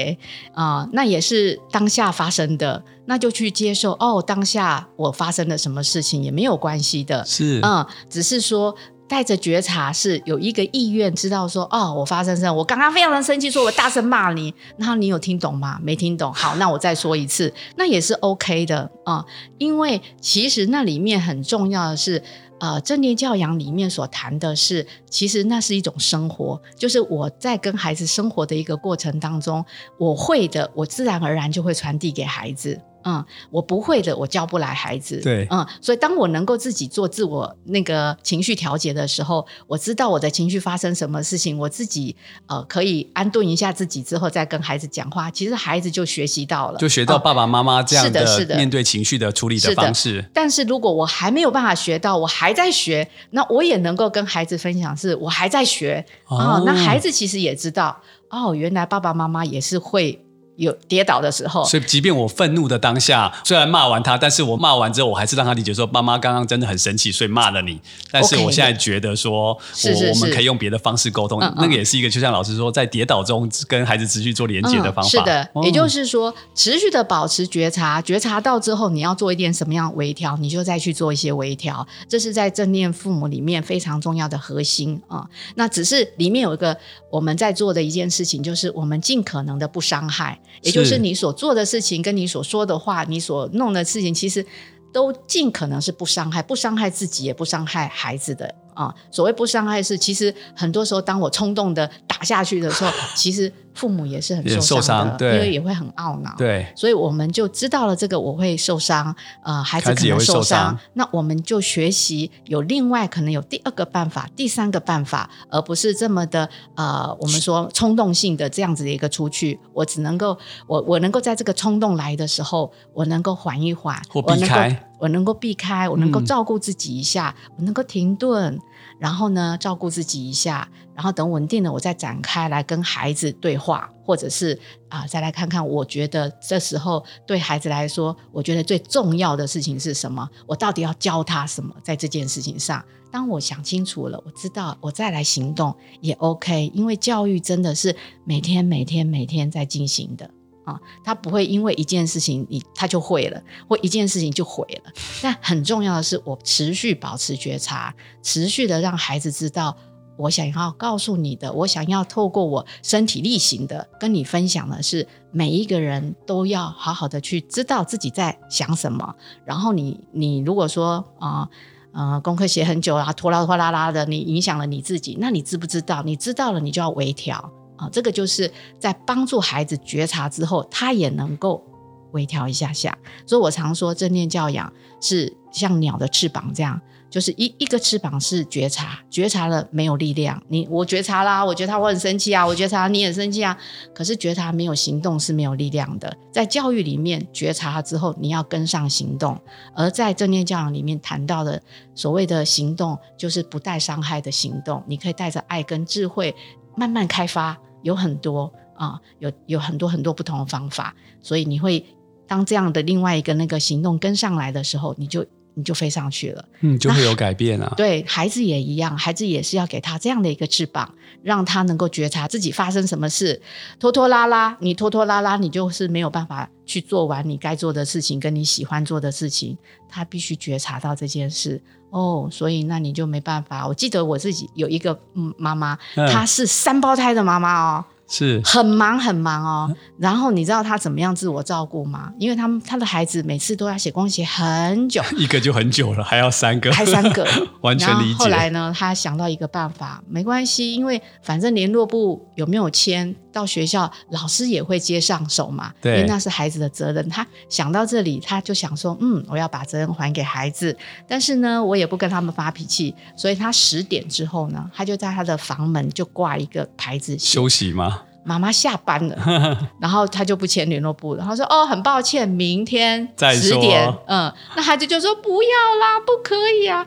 [0.56, 8.76] 啊，那也是当下发生的，那就去接受哦，当下我发生了什么事情也没有关系的，是嗯，只是说。
[9.08, 15.80] 带着觉察是有一个意愿，知道说哦，我发生这样，我刚刚非常的生气，说我大声骂你，然后你有听懂吗？
[15.82, 19.24] 没听懂，好，那我再说一次， 那也是 OK 的啊、
[19.58, 22.22] 因为其实那里面很重要的是，
[22.60, 29.64] 呃，正念教养里面所谈的是，其实那是一种生活，就是我在跟孩子生活的一个过程当中，
[29.98, 32.78] 我会的，我自然而然就会传递给孩子。
[33.08, 35.22] 嗯，我不会的，我教不来孩子。
[35.24, 42.14] 对，嗯，所以当我能够自己做自我那个情绪调节的时候，我知道我的情绪发生什么事情，我自己
[42.48, 45.32] 呃可以安顿一下自己之后再跟孩子讲话。
[45.32, 50.30] 其实孩子就学习到了，就学到爸爸妈妈这样的、面对情绪的处理的方式。
[50.34, 56.64] 但是如果我还没有办法学到，我还在学，那我也能够跟孩子分享，是我还在学啊、哦。
[56.66, 60.22] 那孩子其实也知道，哦，原来爸爸妈妈也是会。
[60.58, 67.80] 有跌倒的时候，所以即便我愤怒的当下，虽然骂完他，但是我骂完之后，我还是让他理解说，妈妈刚刚真的很生气，所以骂了你。
[68.12, 75.02] 但是我现在觉得说，我是是是我们可以用别的方式沟通，那个也是一个，就像老师说，在跌倒中跟孩子持续做连接的方法。
[75.04, 81.88] 嗯、是的，也就是说，持续的保持觉察，觉察到之后，你要做一点什么样微调，你就再去做一些微调。
[82.10, 85.30] 这是在正念父母里面非常重要的核心啊、嗯。
[85.56, 86.76] 那只是里面有一个
[87.12, 90.40] 我们在做的一件事情，就是我们尽可能的不伤害。
[90.62, 94.46] 也就是你所做的事情，跟你所说的话，你所弄的事情，其实
[94.92, 98.54] 都尽可能是不伤害，不伤害自己，也不伤害孩子的。
[98.74, 106.34] 啊，所谓不伤害是，其实很多时候，当我冲动的打下去的时候，其实父母也是很受伤的，因为也会很懊恼。
[106.36, 119.60] 对，所以我们就知道了这个我会受伤，呃，孩子可能受伤，受伤，那我们就学习有另外可能有第二个办法、第三个办法，而不是这么的呃，我们说冲动性的这样子的一个出去。
[119.74, 120.36] 我只能够，
[120.66, 124.84] 我我能够在这个冲动来的时候，我能够缓一缓，或避开。
[125.00, 128.60] 我能够避开，我能够照顾自己一下，嗯、我能够停顿，
[129.00, 140.28] 然后呢，照顾自己一下，然后等稳定了，我再展开来跟孩子对话，或者是啊、再来看看，我觉得这时候对孩子来说，我觉得最重要的事情是什么？
[140.46, 141.76] 我到底要教他什么？
[141.84, 150.32] 在这件事情上，当我想清楚了，我知道，我再来行动也 OK，因为教育真的是每天、每天、每天在进行的。
[150.68, 154.92] 啊，他不会因为一件事情你他就会了，或一件事情就毁了。
[155.22, 159.78] 但很重要的是，我持续保持觉察，持续的让孩子知道
[160.18, 169.16] 我想要告诉你的，我想要透过我身体力行的跟你分享的是，每一个人都要好好的去知道自己在想什么。
[169.46, 171.48] 然后你你如果说啊
[171.94, 176.04] 呃，功课写很久啊，拖拉拖拉拉的，你影响了你自己，那你知不知道？
[176.04, 177.52] 你知道了，你就要微调。
[177.78, 181.64] 啊，这个就是在帮助孩子觉察之后，他也能够
[182.12, 182.98] 微调一下下。
[183.26, 190.42] 所以我常说，正念教养是像鸟的翅膀这样，就是一一个翅膀是觉察，觉察了没有力量。
[190.50, 193.58] 你我觉察啦，我觉察我很生气啊，我觉察你很生气啊。
[193.94, 196.16] 可是觉察没有行动是没有力量的。
[196.32, 199.40] 在教育里面，觉察之后你要跟上行动，
[199.76, 201.62] 而在正念教养里面谈到的
[201.96, 204.84] 所谓的行动，就是不带伤害的行动。
[204.88, 206.36] 你可以带着爱跟智慧
[206.76, 207.58] 慢慢开发。
[207.82, 211.84] 有很多啊，有有很多很多不同的方法，所以你会
[212.28, 215.26] 当这样的另外一个那个行动跟上来的时候，你就
[215.58, 217.74] 你就飞上去了，嗯，就会有改变啊。
[217.76, 220.94] 对，孩子也一样，孩子也是要给他这样的一个翅膀，
[221.24, 223.42] 让他能够觉察自己发生什么事，
[223.80, 229.58] 拖拖拉拉，你拖拖拉拉，你就是没有办法去做完你该做的事情，跟你喜欢做的事情，
[229.90, 231.60] 他必须觉察到这件事。
[231.90, 233.66] 哦，所以那你就没办法。
[233.68, 239.76] 我记得我自己有一个嗯妈妈，她是三胞胎的妈妈哦，是很忙很忙哦。
[239.98, 242.12] 然后你知道他怎么样自我照顾吗？
[242.20, 247.28] 因为他们他的孩子每次都要写功课写很久， 一个就很久了，还要三个，还三个，
[247.62, 248.20] 完全理解。
[248.20, 257.08] 后来呢，他想到一个办法，没关系，因为反正联络部有没有签，到学校老师也会接上手嘛，对，因为那是孩子的责任。
[257.08, 260.76] 他想到这里，他就想说，嗯，我要把责任还给孩子，
[261.08, 268.02] 但是呢，我也不跟他们发脾气，所以他十点之后呢，他就在他的房门就挂一个牌子，休息吗？
[268.24, 269.16] 妈妈下班了，
[269.80, 271.24] 然后他就不签联络簿了。
[271.24, 276.86] 他说，哦，很抱歉，明天十点，嗯，那孩子就说不要啦，不可以啊，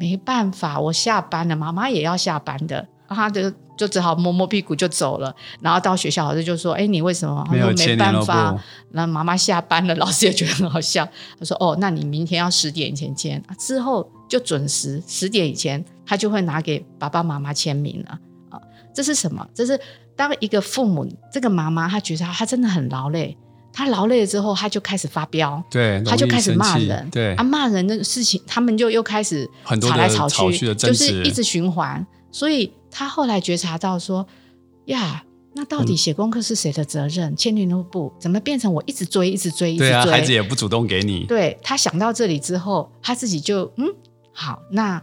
[0.00, 3.52] 没办法，我下班了，妈妈也要下班的，他就。
[3.76, 8.26] 就只好摸摸屁股就走了，然后到学校老师就说：“哎，你为什么？”没有签联络簿。
[8.26, 11.08] 没办法，那妈妈下班了，老师也觉得很好笑。
[11.38, 18.18] 他说：“哦，那你明天要十点以前签，之后就准时十点以前，他就会拿给爸爸妈妈签名了。”
[18.50, 18.60] 啊，
[18.94, 19.44] 这是什么？
[19.54, 19.80] 这是
[20.14, 23.36] 当一个父母，这个妈妈她觉得她真的很劳累，
[23.72, 29.48] 她劳累了之后，她就开始发飙，对，她就开始骂人，对啊，骂人的事情，他们就又开始
[29.80, 32.70] 吵来吵去，就是一直循环，所以。
[32.92, 34.24] 他后来觉察到说
[34.86, 35.24] ：“呀，
[35.54, 37.34] 那到底写功课是谁的责任？
[37.34, 39.90] 签联络簿怎么变成我一直追、一直追、一直追？
[39.90, 41.24] 对啊，孩子也不主动给你。
[41.24, 43.88] 对，他想到这里之后，他自己就嗯，
[44.32, 45.02] 好，那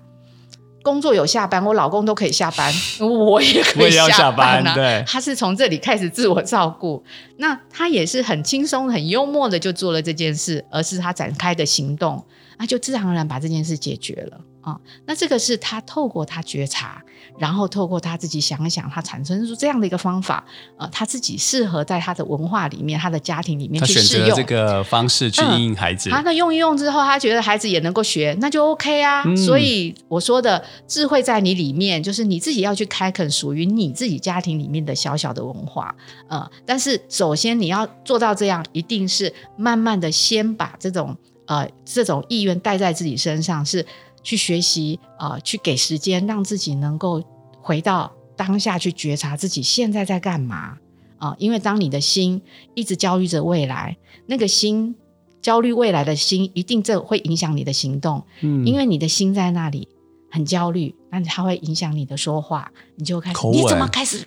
[0.82, 4.74] 工作有下班，我老公都可以下班， 我也可以下班啊。
[4.74, 7.04] 对，他是从这里开始自我照顾，
[7.38, 12.24] 那他也是很轻松、很幽默的就做了这件事，而是他展开的行动，
[12.58, 14.40] 那就自然而然把这件事解决了。
[14.70, 17.02] 啊、哦，那这个是他透过他觉察，
[17.38, 20.44] 然后透过他自己想一想，他产生出这样的一个方法，
[20.78, 26.10] 呃，他自己适合在他的文化里面、他的家庭里面去适用这个方式去应用孩子。
[26.10, 29.24] 他、嗯、那用一用之后，他觉得孩子也能够学，那就 OK 啊。
[29.26, 35.96] 嗯、所以我说的智慧在你里面，就是你自己要去开垦属于你自己家庭里面的小小的文化。
[36.28, 43.86] 呃，但是首先你要做到这样，一定是慢慢的先把这种呃这种意愿带在自己身上是。
[44.30, 47.20] 去学习啊、呃，去给时间，让自己能够
[47.60, 50.78] 回到当下，去觉察自己现在在干嘛
[51.18, 51.36] 啊、呃？
[51.40, 52.40] 因为当你的心
[52.76, 54.96] 一直焦虑着未来，那个心
[55.42, 58.24] 焦虑未来的心，一定这会影响你的行动。
[58.42, 59.88] 嗯，因为你的心在那里
[60.30, 64.24] 很焦虑，那它会影响你的说话，你就开始口，你怎么开始？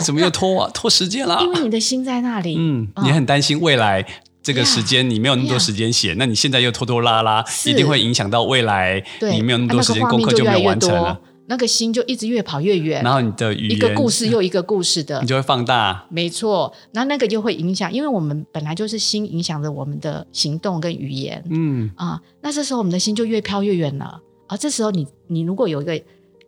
[0.00, 0.70] 怎么又拖啊？
[0.72, 1.42] 拖时间了？
[1.42, 2.56] 因为你的心在那里。
[2.58, 4.02] 嗯，你很担心未来。
[4.42, 9.02] 这个时间你没有那么多时间写，那你现在又拖拖拉拉，一定会影响到未来。
[9.20, 11.20] 你没有那么多时间，功课就没有完成了。
[11.46, 16.06] 那个心就一直越跑越远，然后你的语言一个故事又一个故事的，你就会放大。
[16.08, 21.44] 没错，那那个就会影响，因为我们本来就是心影响着我们的行动跟语言。
[21.50, 24.20] 嗯啊，那这时候我们的心就越飘越远了。
[24.46, 26.00] 啊，这时候你你如果有一个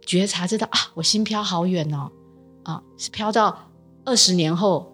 [0.07, 2.11] 觉察，知道啊，我心飘好远哦，
[2.63, 3.71] 啊，是飘到
[4.05, 4.94] 二十年后。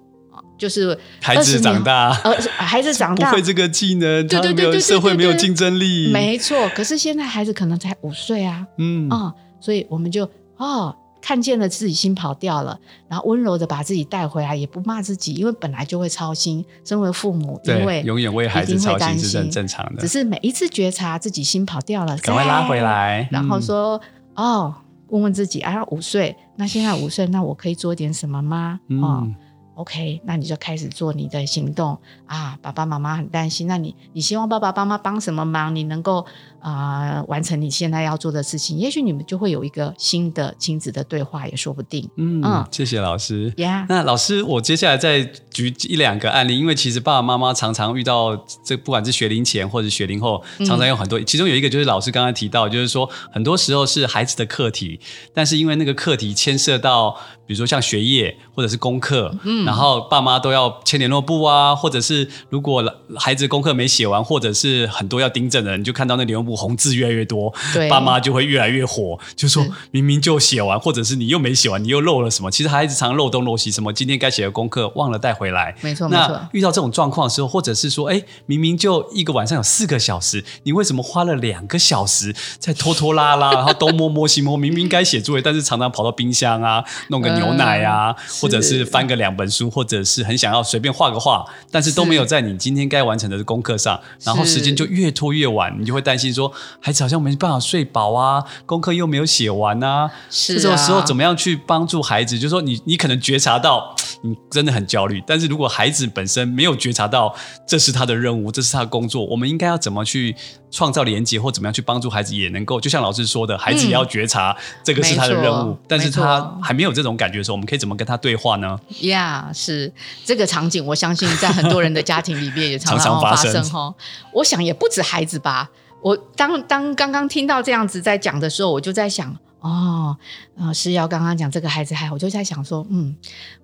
[0.60, 6.68] 就是孩子长大，呃，孩子长大不会这个技能，对对对，对，对，社会没有竞争力，没错。
[6.74, 16.62] 可是现在孩子可能才五岁啊，嗯啊、哦，所以我们就哦，看见了自己心跑掉了，然后温柔的把自己带回来，也不骂自己，因为本来就会操心。
[16.84, 20.02] 身为父母，因为永远为孩子操心是很正常的。
[20.02, 23.98] 只是每一次觉察自己心跑掉了，赶快拉回来，然后说、
[24.34, 24.74] 嗯、哦，
[25.08, 28.78] 问问自己，啊，五岁，那现在五岁，那我可以做点什么吗？
[28.88, 29.02] 嗯。
[29.02, 29.26] 哦
[29.74, 32.58] OK，那你就开始做你的行动啊！
[32.60, 35.74] 爸爸妈妈很担心，那你你希望爸爸妈妈帮什么忙？
[35.74, 36.26] 你能够
[36.60, 42.08] 啊、呃、完成你现在要做的事情，也许你们就会有一个新的亲子的对话，也说不定。
[42.16, 43.50] 嗯，嗯谢谢老师。
[43.56, 43.86] Yeah.
[43.88, 51.26] 那老师，我接下来再举一两个案例，因为其实爸爸妈妈常常遇到这，不管是学龄前或者学龄后，常常有很多、嗯。
[51.26, 55.00] 其中有一个就是老师刚刚提到，就是说很多时候是孩子的课题，
[55.34, 57.10] 但是因为那个课题牵涉到，
[57.46, 59.64] 比如说像学业或者是功课，嗯。
[59.64, 62.84] 然后爸妈都要签联络簿啊，或者是如果
[63.16, 72.50] 孩子功课没写完，或者是很多要订正的，你就看到那联络簿红字越来越多，对，爸妈就会越来越火，就说明明就写完，或者是你又没写完，你又漏了什么？
[72.50, 76.08] 其实孩子常漏东漏西，什么今天该写的功课忘了带回来，没错。
[76.08, 96.39] 那遇到这种状况的时候，或者是说，哎，明明就一个晚上有四个小时，你为什么花了两个小时在拖拖拉拉，然后东摸摸西摸， 明明该写作业，但是常常跑到冰箱啊，弄个牛奶啊，嗯、或者是翻个两本书，或者是很想要随便画个画，但是都没有在你今天该完成的功课上，然后时间就越拖越晚，你就会担心说，
[96.80, 100.10] 孩子好像没办法睡饱啊，功课又没有写完啊。
[100.30, 102.38] 是啊，这种时候怎么样去帮助孩子？
[102.38, 107.34] 就是说你你可能觉察到你真的很焦虑，但是如果孩子本身没有觉察到
[107.66, 110.36] 这是他的任务，这是他的工作，我们应该要怎么去
[110.70, 118.78] 创造连接，或怎么样去帮助孩子也能够，就像老师说的，孩子也要觉察这个是他的任务，嗯、但是他还没有这种感觉的时候，我们可以怎么跟他对话呢？
[119.00, 119.92] 呀、yeah，是
[120.24, 123.94] 这个场景，我相信在很多人的家庭里面也常常发生哈。
[124.34, 125.70] 我想也不止孩子吧。
[126.02, 129.36] 我当当刚刚听到这样子在讲的时候，我就在想。
[129.60, 130.16] 哦，
[130.56, 133.14] 呃，是要刚刚讲这个孩子还好，我就在想说，嗯，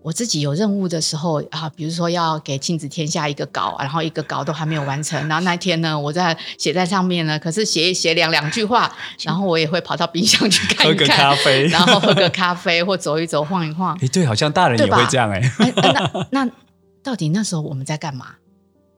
[0.02, 13.96] 我自己有任务的时候啊，比如说要给亲子天下一个稿，然后一个稿都还没有完成，然后那天呢，我在写在上面呢，可是写一写两两句话，然后我也会跑到冰箱去看一看，喝个咖啡，然后喝个咖啡或走一走晃一晃。
[14.04, 15.40] 哎，对，好像大人也会这样哎。
[16.30, 16.50] 那那
[17.02, 18.34] 到底那时候我们在干嘛？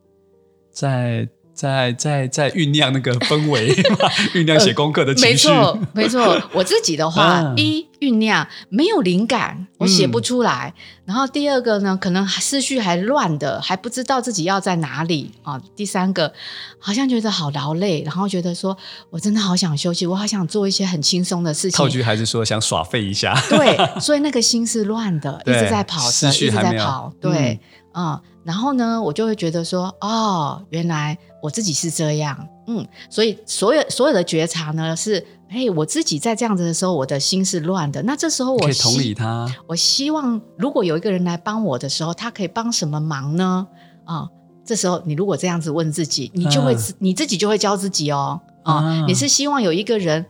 [0.75, 1.29] 在。
[1.59, 3.75] 在在在酝酿那个氛围，
[4.33, 5.49] 酝酿写功课的情绪。
[5.49, 6.43] 呃、没错，没错。
[6.55, 10.79] 我自己的话，嗯、一酝酿没有灵感，我写不出来、嗯。
[11.07, 15.61] 然后第二个呢，可能思绪还乱的，还不知道自己要在哪里啊。
[15.75, 16.33] 第三个，
[16.79, 18.79] 好像觉得好劳累，然后觉得说
[19.11, 21.77] 我真的好想休息，我好想做一些很轻松的事情。
[21.77, 23.35] 套句还是说想耍废一下。
[23.51, 27.13] 对， 所以那个心是乱的，一直在跑的，思绪还，一直在跑。
[27.21, 27.59] 对，嗯。
[27.99, 38.01] 嗯然后呢，我就会觉得说，哦，原来我自己是这样，嗯，所以所有所有的觉察呢，是，哎，我自己在这样子的时候，我的心是乱的。
[38.05, 43.67] 那这时候我可以同理他，我希望如果有一个人来帮我的时候，他可以帮什么忙呢？
[44.05, 44.31] 啊、哦，
[44.65, 50.25] 这时候你如果这样子问自己，你就会、啊、你自己就会教自己哦，啊、哦，你是希望有一个人。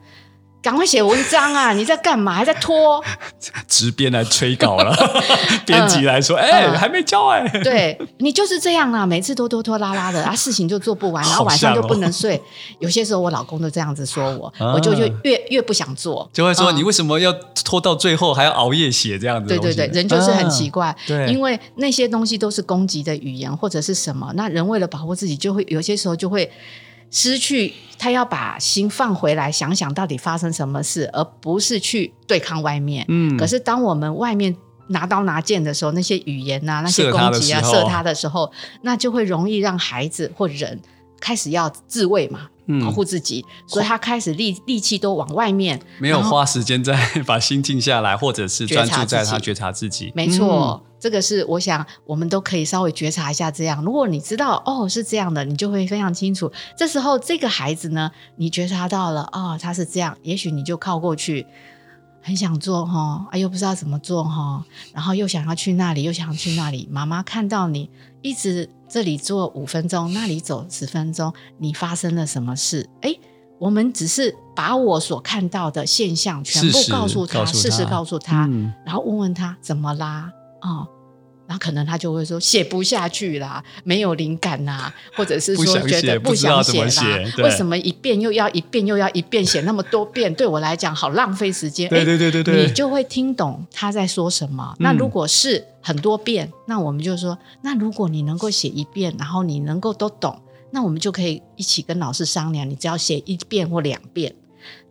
[0.60, 1.72] 赶快写文章啊！
[1.72, 2.34] 你在干嘛？
[2.34, 3.02] 还在拖？
[3.68, 4.94] 直编来催稿了，
[5.64, 12.36] 编辑来说：“哎、还没交哎、欸。”对，你就是这样啊，每次都拖拖拉拉的啊，事情就做不完，然后晚上就不能睡。
[12.36, 12.40] 哦、
[12.80, 17.32] 有些时候我老公都这样子说我，啊、我就就越越不想做，就会说：“你为什么要
[17.64, 26.50] 拖到最后还要熬夜写这样子？”对对对，人就是很奇怪，啊、对，因为那些东西都是攻击的语言或者是什么，那人为了保护自己，就会有些时候就会。
[27.10, 33.04] 失去他要把心放回来，想想到底发生什么事，而不是去对抗外面。
[33.08, 34.54] 嗯，可是当我们外面
[34.88, 38.50] 拿刀拿剑的时候，那些语言啊，那些攻击啊，射他的时候，
[38.82, 40.80] 那就会容易让孩子或人
[41.20, 42.48] 开始要自卫嘛。
[42.82, 46.94] 保护自己，嗯、所以他开始力力气都往外面，没有花时间再
[47.26, 50.12] 把心静下来，或者是专注在他觉察自己。
[50.14, 53.50] 没错，嗯、这个是我想我们都可以稍微觉察一下。
[53.50, 56.50] 这样，如果你知道哦是这样的，你就会非常清楚。
[56.76, 61.46] 这时候这个孩子呢，你觉察到了哦他是这样，也许你就靠过去，
[62.20, 66.88] 很想做哈，啊又不知道怎么做哈，然后又想要去那里，又想要去那里。
[66.90, 67.90] 妈妈看到你
[68.22, 68.68] 一直。
[68.90, 72.88] 这里坐五分钟，那里走十分钟，你发生了什么事？
[73.02, 73.14] 哎，
[73.58, 80.32] 我们只是把我所看到的现象全部告诉他，事实告诉他，嗯、然后问问他怎么啦？
[80.62, 80.88] 哦。
[81.48, 90.32] 然后可能他就会说写不下去啦，没有灵感呐，或者是说觉得不想写啦，为什么一遍又要一遍又要一遍写那么多遍？
[90.34, 91.88] 对我来讲好浪费时间。
[91.88, 94.76] 对对对对对，你就会听懂他在说什么。
[94.78, 100.38] 那如果是很多遍，那我们就说，那如果你能够写一遍，然后你能够都懂，
[100.70, 104.34] 那我们就可以一起跟老师商量，你只要写一遍或两遍，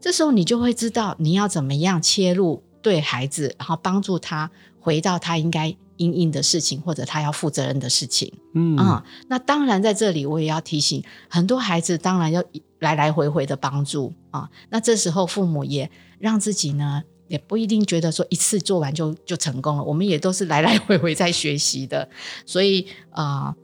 [0.02, 4.50] 这时候你就会知道你要怎么样切入对孩子，然后帮助他
[4.80, 5.78] 回到他应该。
[5.98, 12.44] 因应的事情，或者他要负责任的事情，嗯啊、嗯，那当然在这里我也要提醒很多孩子，当然要
[12.80, 14.50] 来来回回的帮助啊。
[14.70, 15.90] 那这时候父母也
[16.20, 19.84] 让自己呢，也不一定觉得说一次做完就就成功了。
[19.84, 22.10] 我们也都是来来回回在学习的，
[22.46, 23.48] 所以啊。
[23.48, 23.56] 呃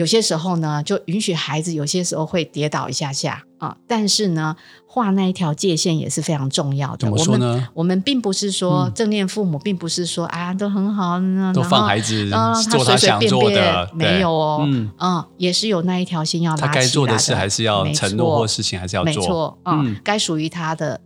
[0.00, 7.10] 有些时候呢，就允许孩子有些时候会跌倒一下下啊，但是呢，画那一条界限也是非常重要的。
[7.10, 11.20] 我们我们并不是说正念父母，并不是说、嗯、啊都很好，
[11.52, 12.30] 都放孩子
[12.70, 16.74] 做他想做的，随随便便没有哦，嗯，嗯，也是有那一条线要拉起来的。
[16.74, 20.98] 他该做的事还是要承诺或事情还是要做，没错，嗯，该属于他的，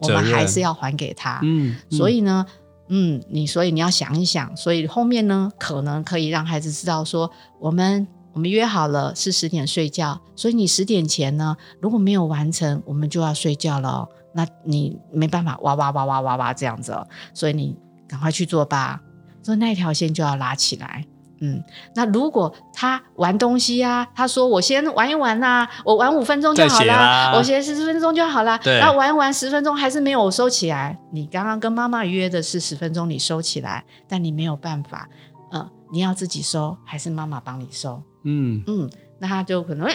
[0.00, 1.38] 我们还是要还给他。
[1.44, 2.44] 嗯，所以呢，
[2.88, 7.30] 嗯，你所以你要想一想，所以后面呢，可能可以让孩子知道说
[7.60, 8.08] 我们。
[8.32, 14.08] 我们约好了是十点睡觉，所以你十点前呢，如果没有完成，我们就要睡觉了。
[14.32, 16.96] 那你没办法哇哇哇哇哇哇这样子，
[17.34, 17.76] 所以你
[18.08, 19.00] 赶快去做吧。
[19.42, 21.04] 所以那条线就要拉起来。
[21.40, 21.64] 嗯，
[21.94, 28.60] 那如果他玩东西啊，他说我先玩一玩呐、啊，我玩五分钟就好啦，我写十分钟就好啦。
[28.62, 30.98] 那玩一玩十分钟还是没有收起来。
[31.12, 35.08] 你刚刚跟妈妈约的是十分钟，你收起来，但你没有办法。
[35.52, 38.02] 嗯，你要自己收还是妈妈帮你收？
[38.24, 39.88] 嗯嗯，那他就可能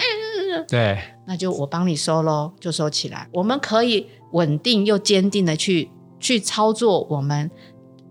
[0.68, 3.28] 对，那就我帮你收喽，就收起来。
[3.32, 7.50] 我们可以稳定又坚定的去去操作我们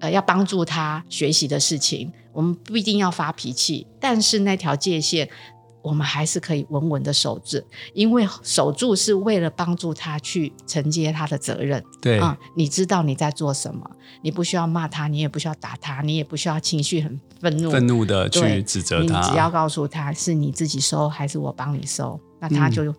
[0.00, 2.12] 呃要帮助他学习的事情。
[2.32, 5.28] 我们不一定要发脾气，但是那条界限。
[5.84, 7.62] 我们还是可以稳稳的守住，
[7.92, 11.84] 因为守住是为了帮助他去承接他的责任。
[12.00, 13.88] 对啊、嗯，你知道你在做什么，
[14.22, 19.20] 你不需要骂他，你也不需要打他，你也不需要情绪很愤怒、愤怒的去指责他。
[19.20, 22.94] 你只要告诉他是你自己收还是我帮你收，那他就、嗯、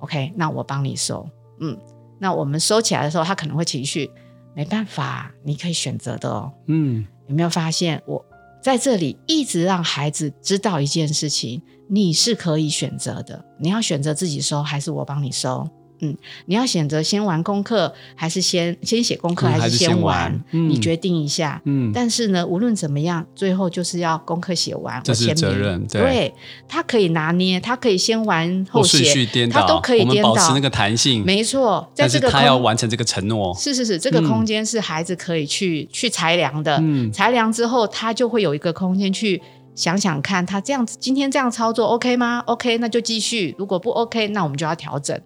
[0.00, 0.32] OK。
[0.34, 1.24] 那我帮你收，
[1.60, 1.78] 嗯，
[2.18, 4.10] 那我们收起来的时候，他可能会情绪，
[4.56, 6.52] 没办法，你可以选择的哦。
[6.66, 8.24] 嗯，有没有发现我
[8.60, 11.62] 在这里一直让孩子知道一件事情？
[11.90, 15.66] 你是可以选择的，你要选择自己收还是我帮你收？
[16.00, 20.38] 嗯，你要选择先玩功课还是先先写功课还是先玩？
[20.50, 21.60] 你决定一下。
[21.64, 25.86] 嗯，但是呢，无论怎么样，最后就是要功课写完，这是责任。
[25.86, 26.34] 对，对，
[26.68, 31.24] 他可以拿捏，他可以先玩后写，他都可以颠倒，保持那个弹性。
[31.24, 33.54] 没错，在这个他要完成这个承诺。
[33.54, 36.78] 是是是，这个空间是孩子可以去、嗯、去裁量的。
[36.80, 39.40] 嗯，裁量之后，他就会有一个空间去。
[39.74, 43.54] 想想看，他这样子今天这样操作 OK 吗？OK，那就继续。
[43.56, 45.16] 如果不 OK，那我们就要调整。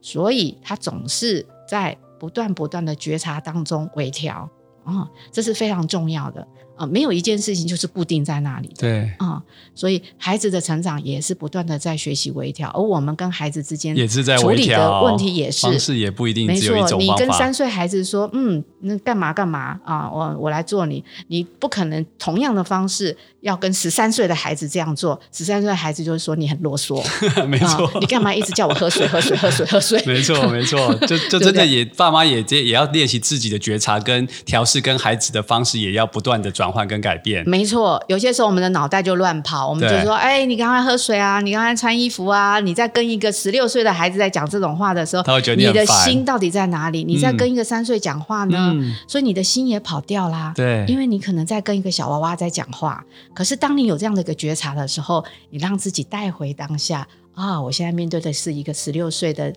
[0.00, 4.48] 所以他总是在不断不断的觉察当中微调。
[4.82, 6.46] 啊、哦，这是非常重要的。
[6.80, 8.74] 啊、啊，没有一件事情就是固定在那里的。
[8.78, 9.42] 对啊，
[9.74, 16.98] 所以孩子的成长也是不断的在学习微调，而我们跟孩子之间也是在处理的问题也是方式也不一定只有一种。
[16.98, 20.10] 没错，你跟三岁孩子说，嗯，那干嘛干嘛啊？
[20.10, 25.20] 我我来做你，你不可能同样的方式要跟十三岁的孩子这样做。
[25.32, 27.02] 十三岁的孩子就是说你很啰嗦，
[27.46, 30.02] 没错、啊，你干嘛一直叫我喝水喝水喝水喝水？
[30.06, 37.42] 没错 没错， 就就真的也爸妈也也要练习自己的觉察跟调试，跟孩子的方式也要不断的转换跟改变。
[37.48, 47.04] 没错，有些时候我们的脑袋就乱跑，我们就说：“哎，你赶快喝水啊，你赶快穿衣服啊！”你在跟一个十六岁的孩子在讲这种话的时候，他会觉得你，你的心到底在哪里？
[47.04, 50.52] 你在跟一个三岁讲话呢，嗯、所以你的心也跑掉啦。
[50.54, 53.04] 对，因为你可能在跟一个小娃娃在讲话。
[53.34, 57.60] 可是当你有这样的一个觉察的时候，你让自己带回当下啊！
[57.60, 59.52] 我现在面对的是一个十六岁的。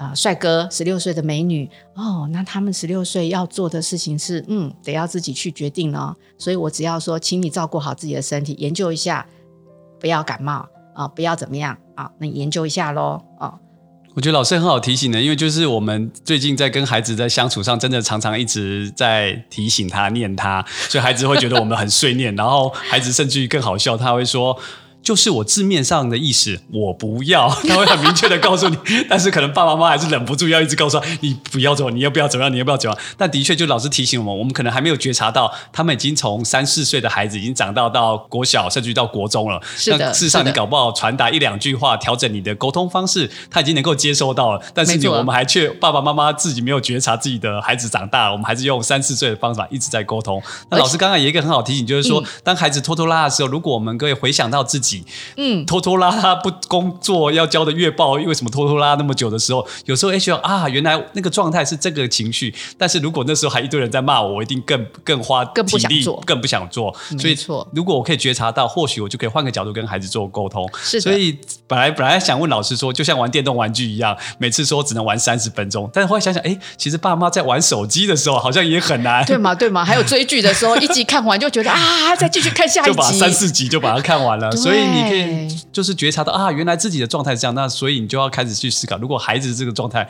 [0.00, 6.16] 啊，帅哥，十六岁的美女哦，那他们十六岁要做的事情是，嗯，得要自己去决定哦。
[6.38, 9.26] 所以我只要说，请你照顾好自己的身体，研究一下，
[10.00, 13.52] 不要感冒啊，不要怎么样啊，那研究一下喽啊。
[14.14, 24.58] 我觉得老师很好提醒的，因为就是我们最近在跟孩子在相处上，真的常常一直在提醒他、念他，所以孩子会觉得我们很碎念，然后孩子甚至于更好笑，他会说。
[25.02, 28.76] 就是我字面上的意思，我不要， 他会很明确的告诉你，
[29.08, 33.04] 但是可能爸爸妈妈还是忍不住要一直告诉他，你不要走，你要不要怎么样，你要不要怎么样？
[33.16, 39.60] 但的确，就老师提醒我们，我们可能还没有觉察到，他们已经从三四岁的孩子已经长到到国小，甚至于到国中了。
[39.76, 44.62] 是的，事实上，你搞不好传达一两句话，调整你的沟通方式，他已经能够接收到了。
[44.74, 50.42] 但是你我们还却爸爸妈妈自己没有觉察自己的孩子长大了，我们还是用三四岁的方法一直在沟通。
[50.70, 54.89] 那老师刚刚有一个很好提醒，就是说，当孩子拖拖拉拉的时候，如果我们可以回想到自己，
[55.36, 55.64] 嗯。
[55.66, 62.54] 拖拖拉拉不工作要交的月报，为什么拖拖拉拉那么久的时候，有时候 H R 啊，原来那个状态是这个情绪。
[62.78, 66.94] 但是如果那时候还一堆人在骂我，我一定更更花更不想做，更不想做。
[67.18, 67.36] 所以
[67.72, 70.68] 如果我可以觉察到，或许我就可以换个角度跟孩子做沟通。
[70.82, 71.02] 是的。
[71.02, 71.36] 所以
[71.66, 79.54] 本来本来想问老师说，就像玩电动玩具一样，每次说只能玩三十分钟，但是后来想想，哎，其实爸妈在玩手机的时候好像也很难，对吗？
[79.54, 79.84] 对吗？
[79.84, 84.50] 还有追剧的时候，一集看完就觉得啊，再继续看下一集， 就把三四集就把它看完了。
[84.52, 85.60] 所以你可以。
[85.72, 90.08] 就是觉察到啊，原来自己的状态是这样，那所以你就要开始去思考，如果孩子这个状态，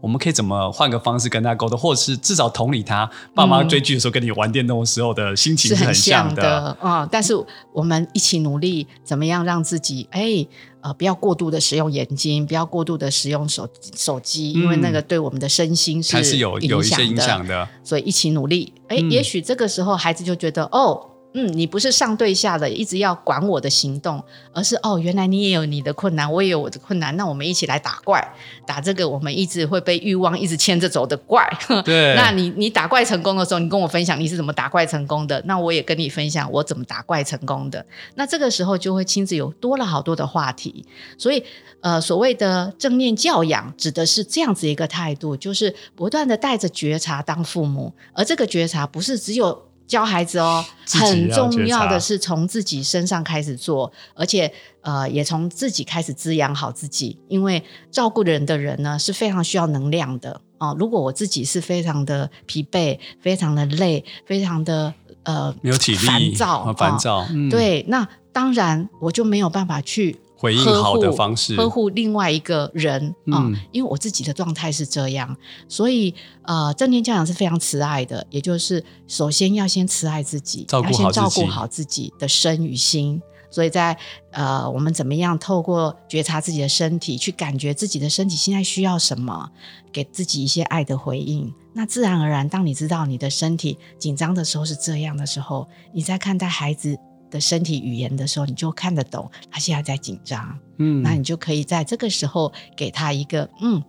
[0.00, 3.10] 我们可以怎么换个方式跟他沟通，或者是至少同理他。
[3.34, 7.08] 爸妈追剧的时候跟你玩电动的时候的心情是很像的啊、嗯。
[7.10, 7.34] 但是
[7.72, 10.46] 我们一起努力，怎么样让自己哎
[10.80, 17.68] 呃不要过度的使用眼睛，不要过度的使用手手机，因为那个对我们的身心是有有一些影响的。
[17.82, 21.06] 所以一起努力，哎，也许这个时候孩子就觉得、嗯、哦。
[21.32, 24.20] 嗯，你不是上对下的，一直要管我的行动，
[24.52, 28.20] 而是哦，原来你也有你的困难，我也有我的困难，那我们一起来打怪，
[28.66, 31.48] 打这个我们一直会被欲望一直牵着走的怪。
[31.84, 37.86] 对，那你你打怪成功的时候，你跟我分享你是怎么打怪成功的，那我也跟你分享我怎么打怪成功的。
[38.16, 40.84] 那这个时候就会亲子有多了好多的话题。
[41.16, 41.44] 所以，
[41.80, 49.69] 呃，所谓的正念教养指的是这样子一个态度，就是不断的带着觉察当父母，而这个觉察不是只有。
[49.90, 54.50] 教孩子哦，很重要的是从自己身上开始做，而且
[54.82, 57.18] 呃，也从自己开始滋养好自己。
[57.26, 57.60] 因为
[57.90, 60.76] 照顾人的人呢是非常需要能量的哦。
[60.78, 70.20] 如果我自己是非常的疲惫、非常的累、非常的呃没有体力、烦躁、烦躁，嗯，对，那当然我就没有办法去。
[70.40, 75.36] 回应好的方式，呵护另外一个人啊、嗯嗯，因为我自己的状态是这样，
[75.68, 83.20] 所以呃，正念教养是非常慈爱的，也就是首先要先慈爱自己，照顾好自己，要先照顾好自己的身与心。
[83.52, 83.94] 所以在
[84.30, 89.50] 呃，我们怎么样透过觉察自己的身体，去感觉自己的身体现在需要什么，
[89.92, 91.52] 给自己一些爱的回应。
[91.74, 96.96] 那自然而然，当你知道你的身体紧张的时候是这样的时候，你在看待孩子。
[97.30, 103.82] 的身体语言的时候，你就看得懂他现在在紧张，嗯，那你就可以在这个时候给他一个嗯，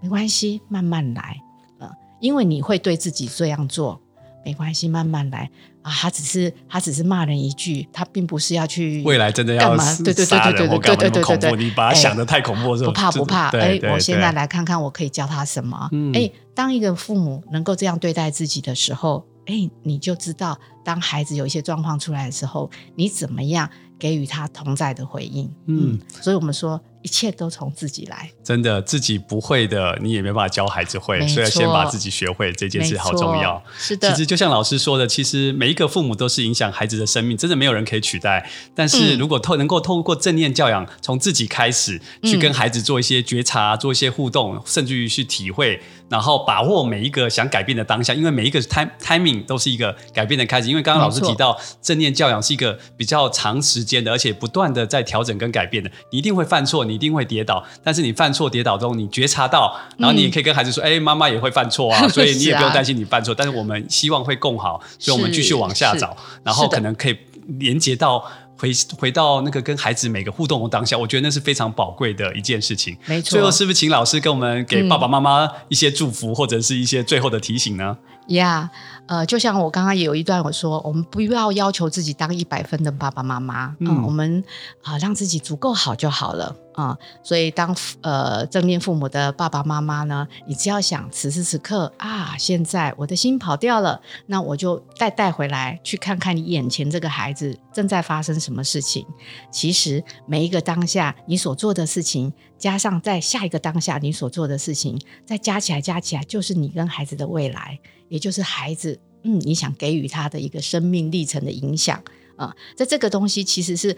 [0.00, 1.40] 没关系，慢慢来，
[1.80, 1.90] 嗯，
[2.20, 4.00] 因为你会对自己这样做，
[4.44, 5.50] 没关系，慢慢来
[5.82, 5.90] 啊。
[5.90, 9.96] 他只是他只是骂人一句，他并不是要去未来真的要干嘛？
[10.04, 12.90] 对对对对对对对对对对，你把他想的太恐怖是吧？
[12.90, 15.88] 不怕不怕，哎，我现在来看看我可以教他什么。
[16.14, 19.24] 哎，当一个父母能够这样对待自己的时候。
[19.46, 23.68] 哎，你就知道，当孩子有一些状况出来的时候，你怎么样
[23.98, 25.50] 给予他同在的回应？
[25.66, 26.80] 嗯，所以我们说。
[27.04, 33.60] 一切都从自己来，真的自己不会的，你也没办法教孩子会，所以要先把自己学会这件事好重要。
[33.76, 38.48] 是的，其实就像老师说的，其实每一个父母都是影响孩子的生命，真的没有人可以取代。
[38.72, 45.82] 但是如果透能够透过正念教养，从自己开始去跟孩子做一些觉察，做一些互动，甚至于去体会
[46.12, 50.68] 然后把握每一个想改变的当下，因为每一个 time timing 都是一个改变的开始。
[50.68, 55.90] 因为刚刚老师提到，正念教养是一个比较长时间的，而且不断的在调整跟改变的。
[56.10, 63.32] 你一定会犯错，你一定会跌倒，但是你犯错跌倒中，你觉察到，然后你也可以跟孩子说：“哎、嗯，妈妈也会犯错啊， 所以你也不用担心你犯错。
[63.32, 67.16] 啊”但是我们希望会更好，所以我们继续往下找，然后可能可以
[67.58, 68.22] 连接到。
[68.62, 72.96] 回回到那个跟孩子每个互动的当下，我觉得那是非常宝贵的一件事情。
[73.06, 73.30] 没错。
[73.30, 77.98] 最后是不是请老师跟我们给爸爸妈妈一些祝福，嗯、或者是一些最后的提醒呢？
[78.28, 84.44] 呀，yeah, 呃，就像我刚刚也有一段我说，我们不要要求自己当一百分的爸爸妈妈，嗯，嗯，我们
[84.84, 99.06] 啊、呃、让自己足够好就好了啊、所以当呃正念父母的爸爸妈妈呢，你只要想此时此刻啊，现在我的心跑掉了，那我就带带回来，去看看你眼前这个孩子正在发生什么事情。
[99.50, 107.78] 其实每一个当下你所做的事情，加上在下一个当下你所做的事情，再加起来加起来，就是你跟孩子的未来。
[108.08, 111.98] 也就是孩子，嗯，你想给予他的一个生命历程的影响
[112.36, 113.96] 啊，在这个东西其实是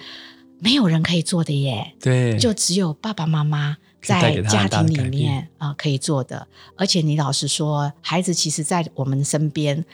[0.64, 6.48] 没有人可以做的耶，对，就只有爸爸妈妈在家庭里面啊可以做的。
[6.74, 9.84] 而且你老实说，孩子其实，在我们身边，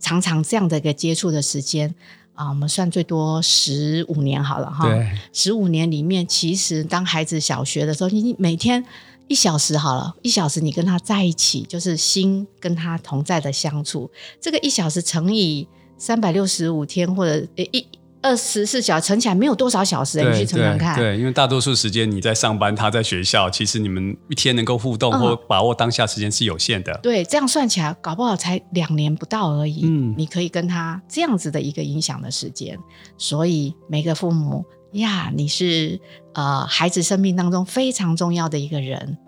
[0.00, 1.94] 常常这样的一个接触的时间
[2.34, 4.88] 啊，我们算最多十五年好了哈，
[5.32, 8.84] 十五年里面，其实当孩子小学的时候，你每天。
[9.30, 14.10] 一小时好了，一小时你跟他在一起，就是心跟他同在的相处。
[14.40, 17.86] 这个一小时乘以三百六十五天，或者一
[18.22, 20.22] 二十四小时乘起来，没有多少小时。
[20.22, 20.96] 你去乘乘看。
[20.96, 26.92] 对，因为大多数时间你在上班，他在学校，其实你们一天能够互动或把握当下时间是有限的。
[26.92, 27.00] 嗯。
[27.02, 29.82] 对，这样算起来，搞不好才两年不到而已。
[29.84, 32.78] 嗯，你可以跟他这样子的一个影响的时间。
[33.16, 34.64] 所以每个父母。
[34.92, 36.00] 呀，你是
[36.32, 39.18] 呃孩子生命当中非常重要的一个人。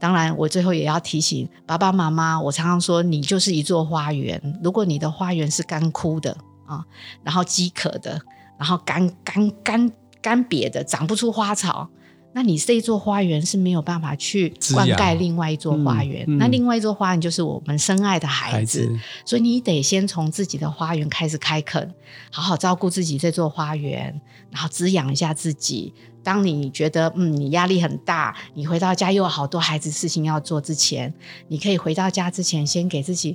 [0.00, 4.58] 当然，我最后也要提醒爸爸妈妈，我常常说，你就是一座花园。
[4.64, 6.84] 如果你的花园是干枯的啊，
[7.22, 8.20] 然后饥渴的，
[8.58, 11.88] 然后干干干干瘪的，长不出花草。
[12.32, 21.94] 那你这一座花园是没有办法去灌溉另外一座花园，嗯嗯、那另外一座花园就是我们深爱的孩子，孩子，所以你得先从自己的花园开始开垦，
[22.30, 25.94] 好好照顾自己这座花园，然后滋养一下自己。
[26.22, 31.14] 当你觉得嗯你压力很大，你回到家又有好多孩子事情要做之前，
[31.48, 33.34] 你可以回到家之前先给自己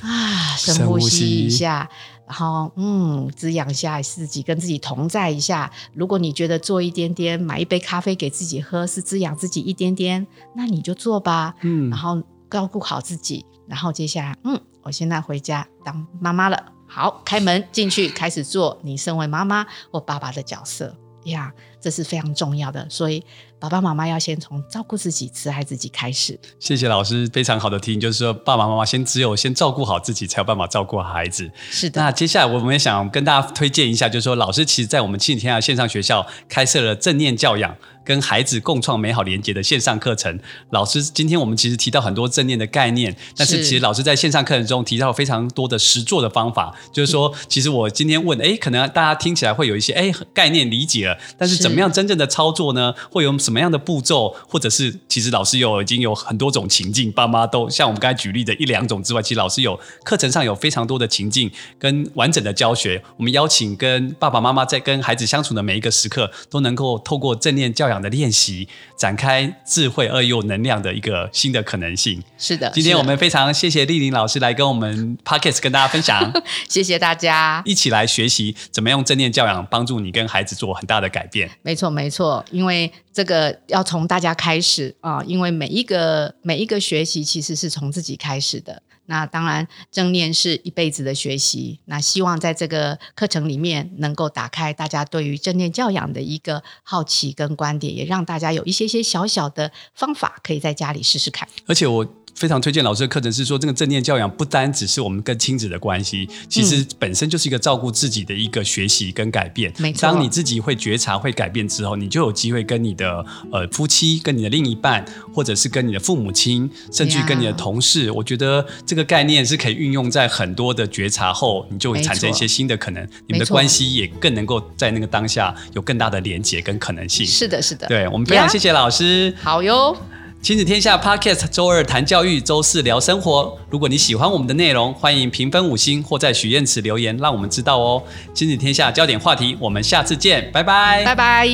[0.00, 1.88] 啊深呼吸一下。
[2.26, 5.70] 然后，嗯，滋养一下自己，跟自己同在一下。
[5.92, 11.54] 如果你觉得做一点点，买一杯咖啡给自己喝，是滋养自己一点点，那你就做吧。
[11.60, 13.44] 嗯，然后照顾好自己。
[13.66, 16.72] 然后接下来，嗯，我现在回家当妈妈了。
[16.86, 22.88] 好，开门进去，开始做你身为妈妈或爸爸的角色呀这是非常重要的。
[22.88, 23.24] 所以。
[23.68, 26.38] 爸爸妈妈要先从照顾自己、慈爱自己开始。
[26.60, 31.50] 谢谢老师，非常好的提醒，就是说爸爸妈妈先只有先照顾好自己，才有办法照顾好孩子。
[31.70, 32.00] 是的。
[32.00, 37.74] 那接下来我们也想跟大家推荐一下，就是说老师其实在我们亲子天下线上学校开设了正念教养
[38.04, 40.38] 跟孩子共创美好连接的线上课程。
[40.70, 52.94] 老师今天我们其实提到很多正念的概念，但是其实老师在线上课程中提到非常多的实做的方法，就是说其实我今天问，哎，可能大家听起来会有一些哎概念理解了，但是怎么样真正的操作呢？
[53.10, 53.54] 会有什么？
[53.54, 61.48] 什么样的步骤，或者是其实老师有已经有很多种情境，爸妈都像我们刚才举例的一两种之外，其实老师有课程上有非常多的情境
[61.78, 63.00] 跟完整的教学。
[63.16, 72.20] 我们邀请跟爸爸妈妈在跟孩子相处的每一个时刻，都能够透过正念教养的练习，展开智慧而又能量的一个新的可能性。
[72.36, 76.32] 是的，今天我们非常谢谢丽玲老师来跟我们 Podcast 跟大家分享，
[76.68, 81.48] 谢谢大家，一起来学习怎么用正念教养帮助你跟孩子做很大的改变。
[81.62, 83.84] 没错，没错，因为这个要。
[83.84, 88.82] 从大家开始啊，因为每一个每一个学习其实是从自己开始的。
[89.06, 91.80] 那当然，正念是一辈子的学习。
[91.84, 101.48] 那希望在这个课程里面，能够打开大家对于正念教养的一个好奇跟观点，也让大家有一些些小小的方法，可以在家里试试看。
[101.66, 102.06] 而且我。
[102.34, 109.72] 非常推荐老师的课程，是说这个正念教养不单只是我们跟亲子的关系，其实本身就是一个照顾自己的一个学习跟改变。
[109.78, 127.26] 没错，当你自己会觉察、会改变之后，你就有机会跟你的呃夫妻、跟你的另一半，或者是跟你的父母亲，甚至跟你的同事，我觉得这个概念是可以运用在很多的觉察后，你就会产生一些新的可能，你们的关系也更能够在那个当下有更大的连结跟可能性。
[127.26, 129.34] 是的，是的，对，我们非常谢谢老师。
[129.40, 129.96] 好哟。
[130.44, 133.56] 亲子天下 Podcast 周二谈教育，周四聊生活。
[133.70, 138.02] 如果你喜欢我们的内容，欢迎评分五星或在许愿池留言，让我们知道哦。
[138.34, 141.48] 亲子天下焦点话题，我们下次见，拜拜，拜拜。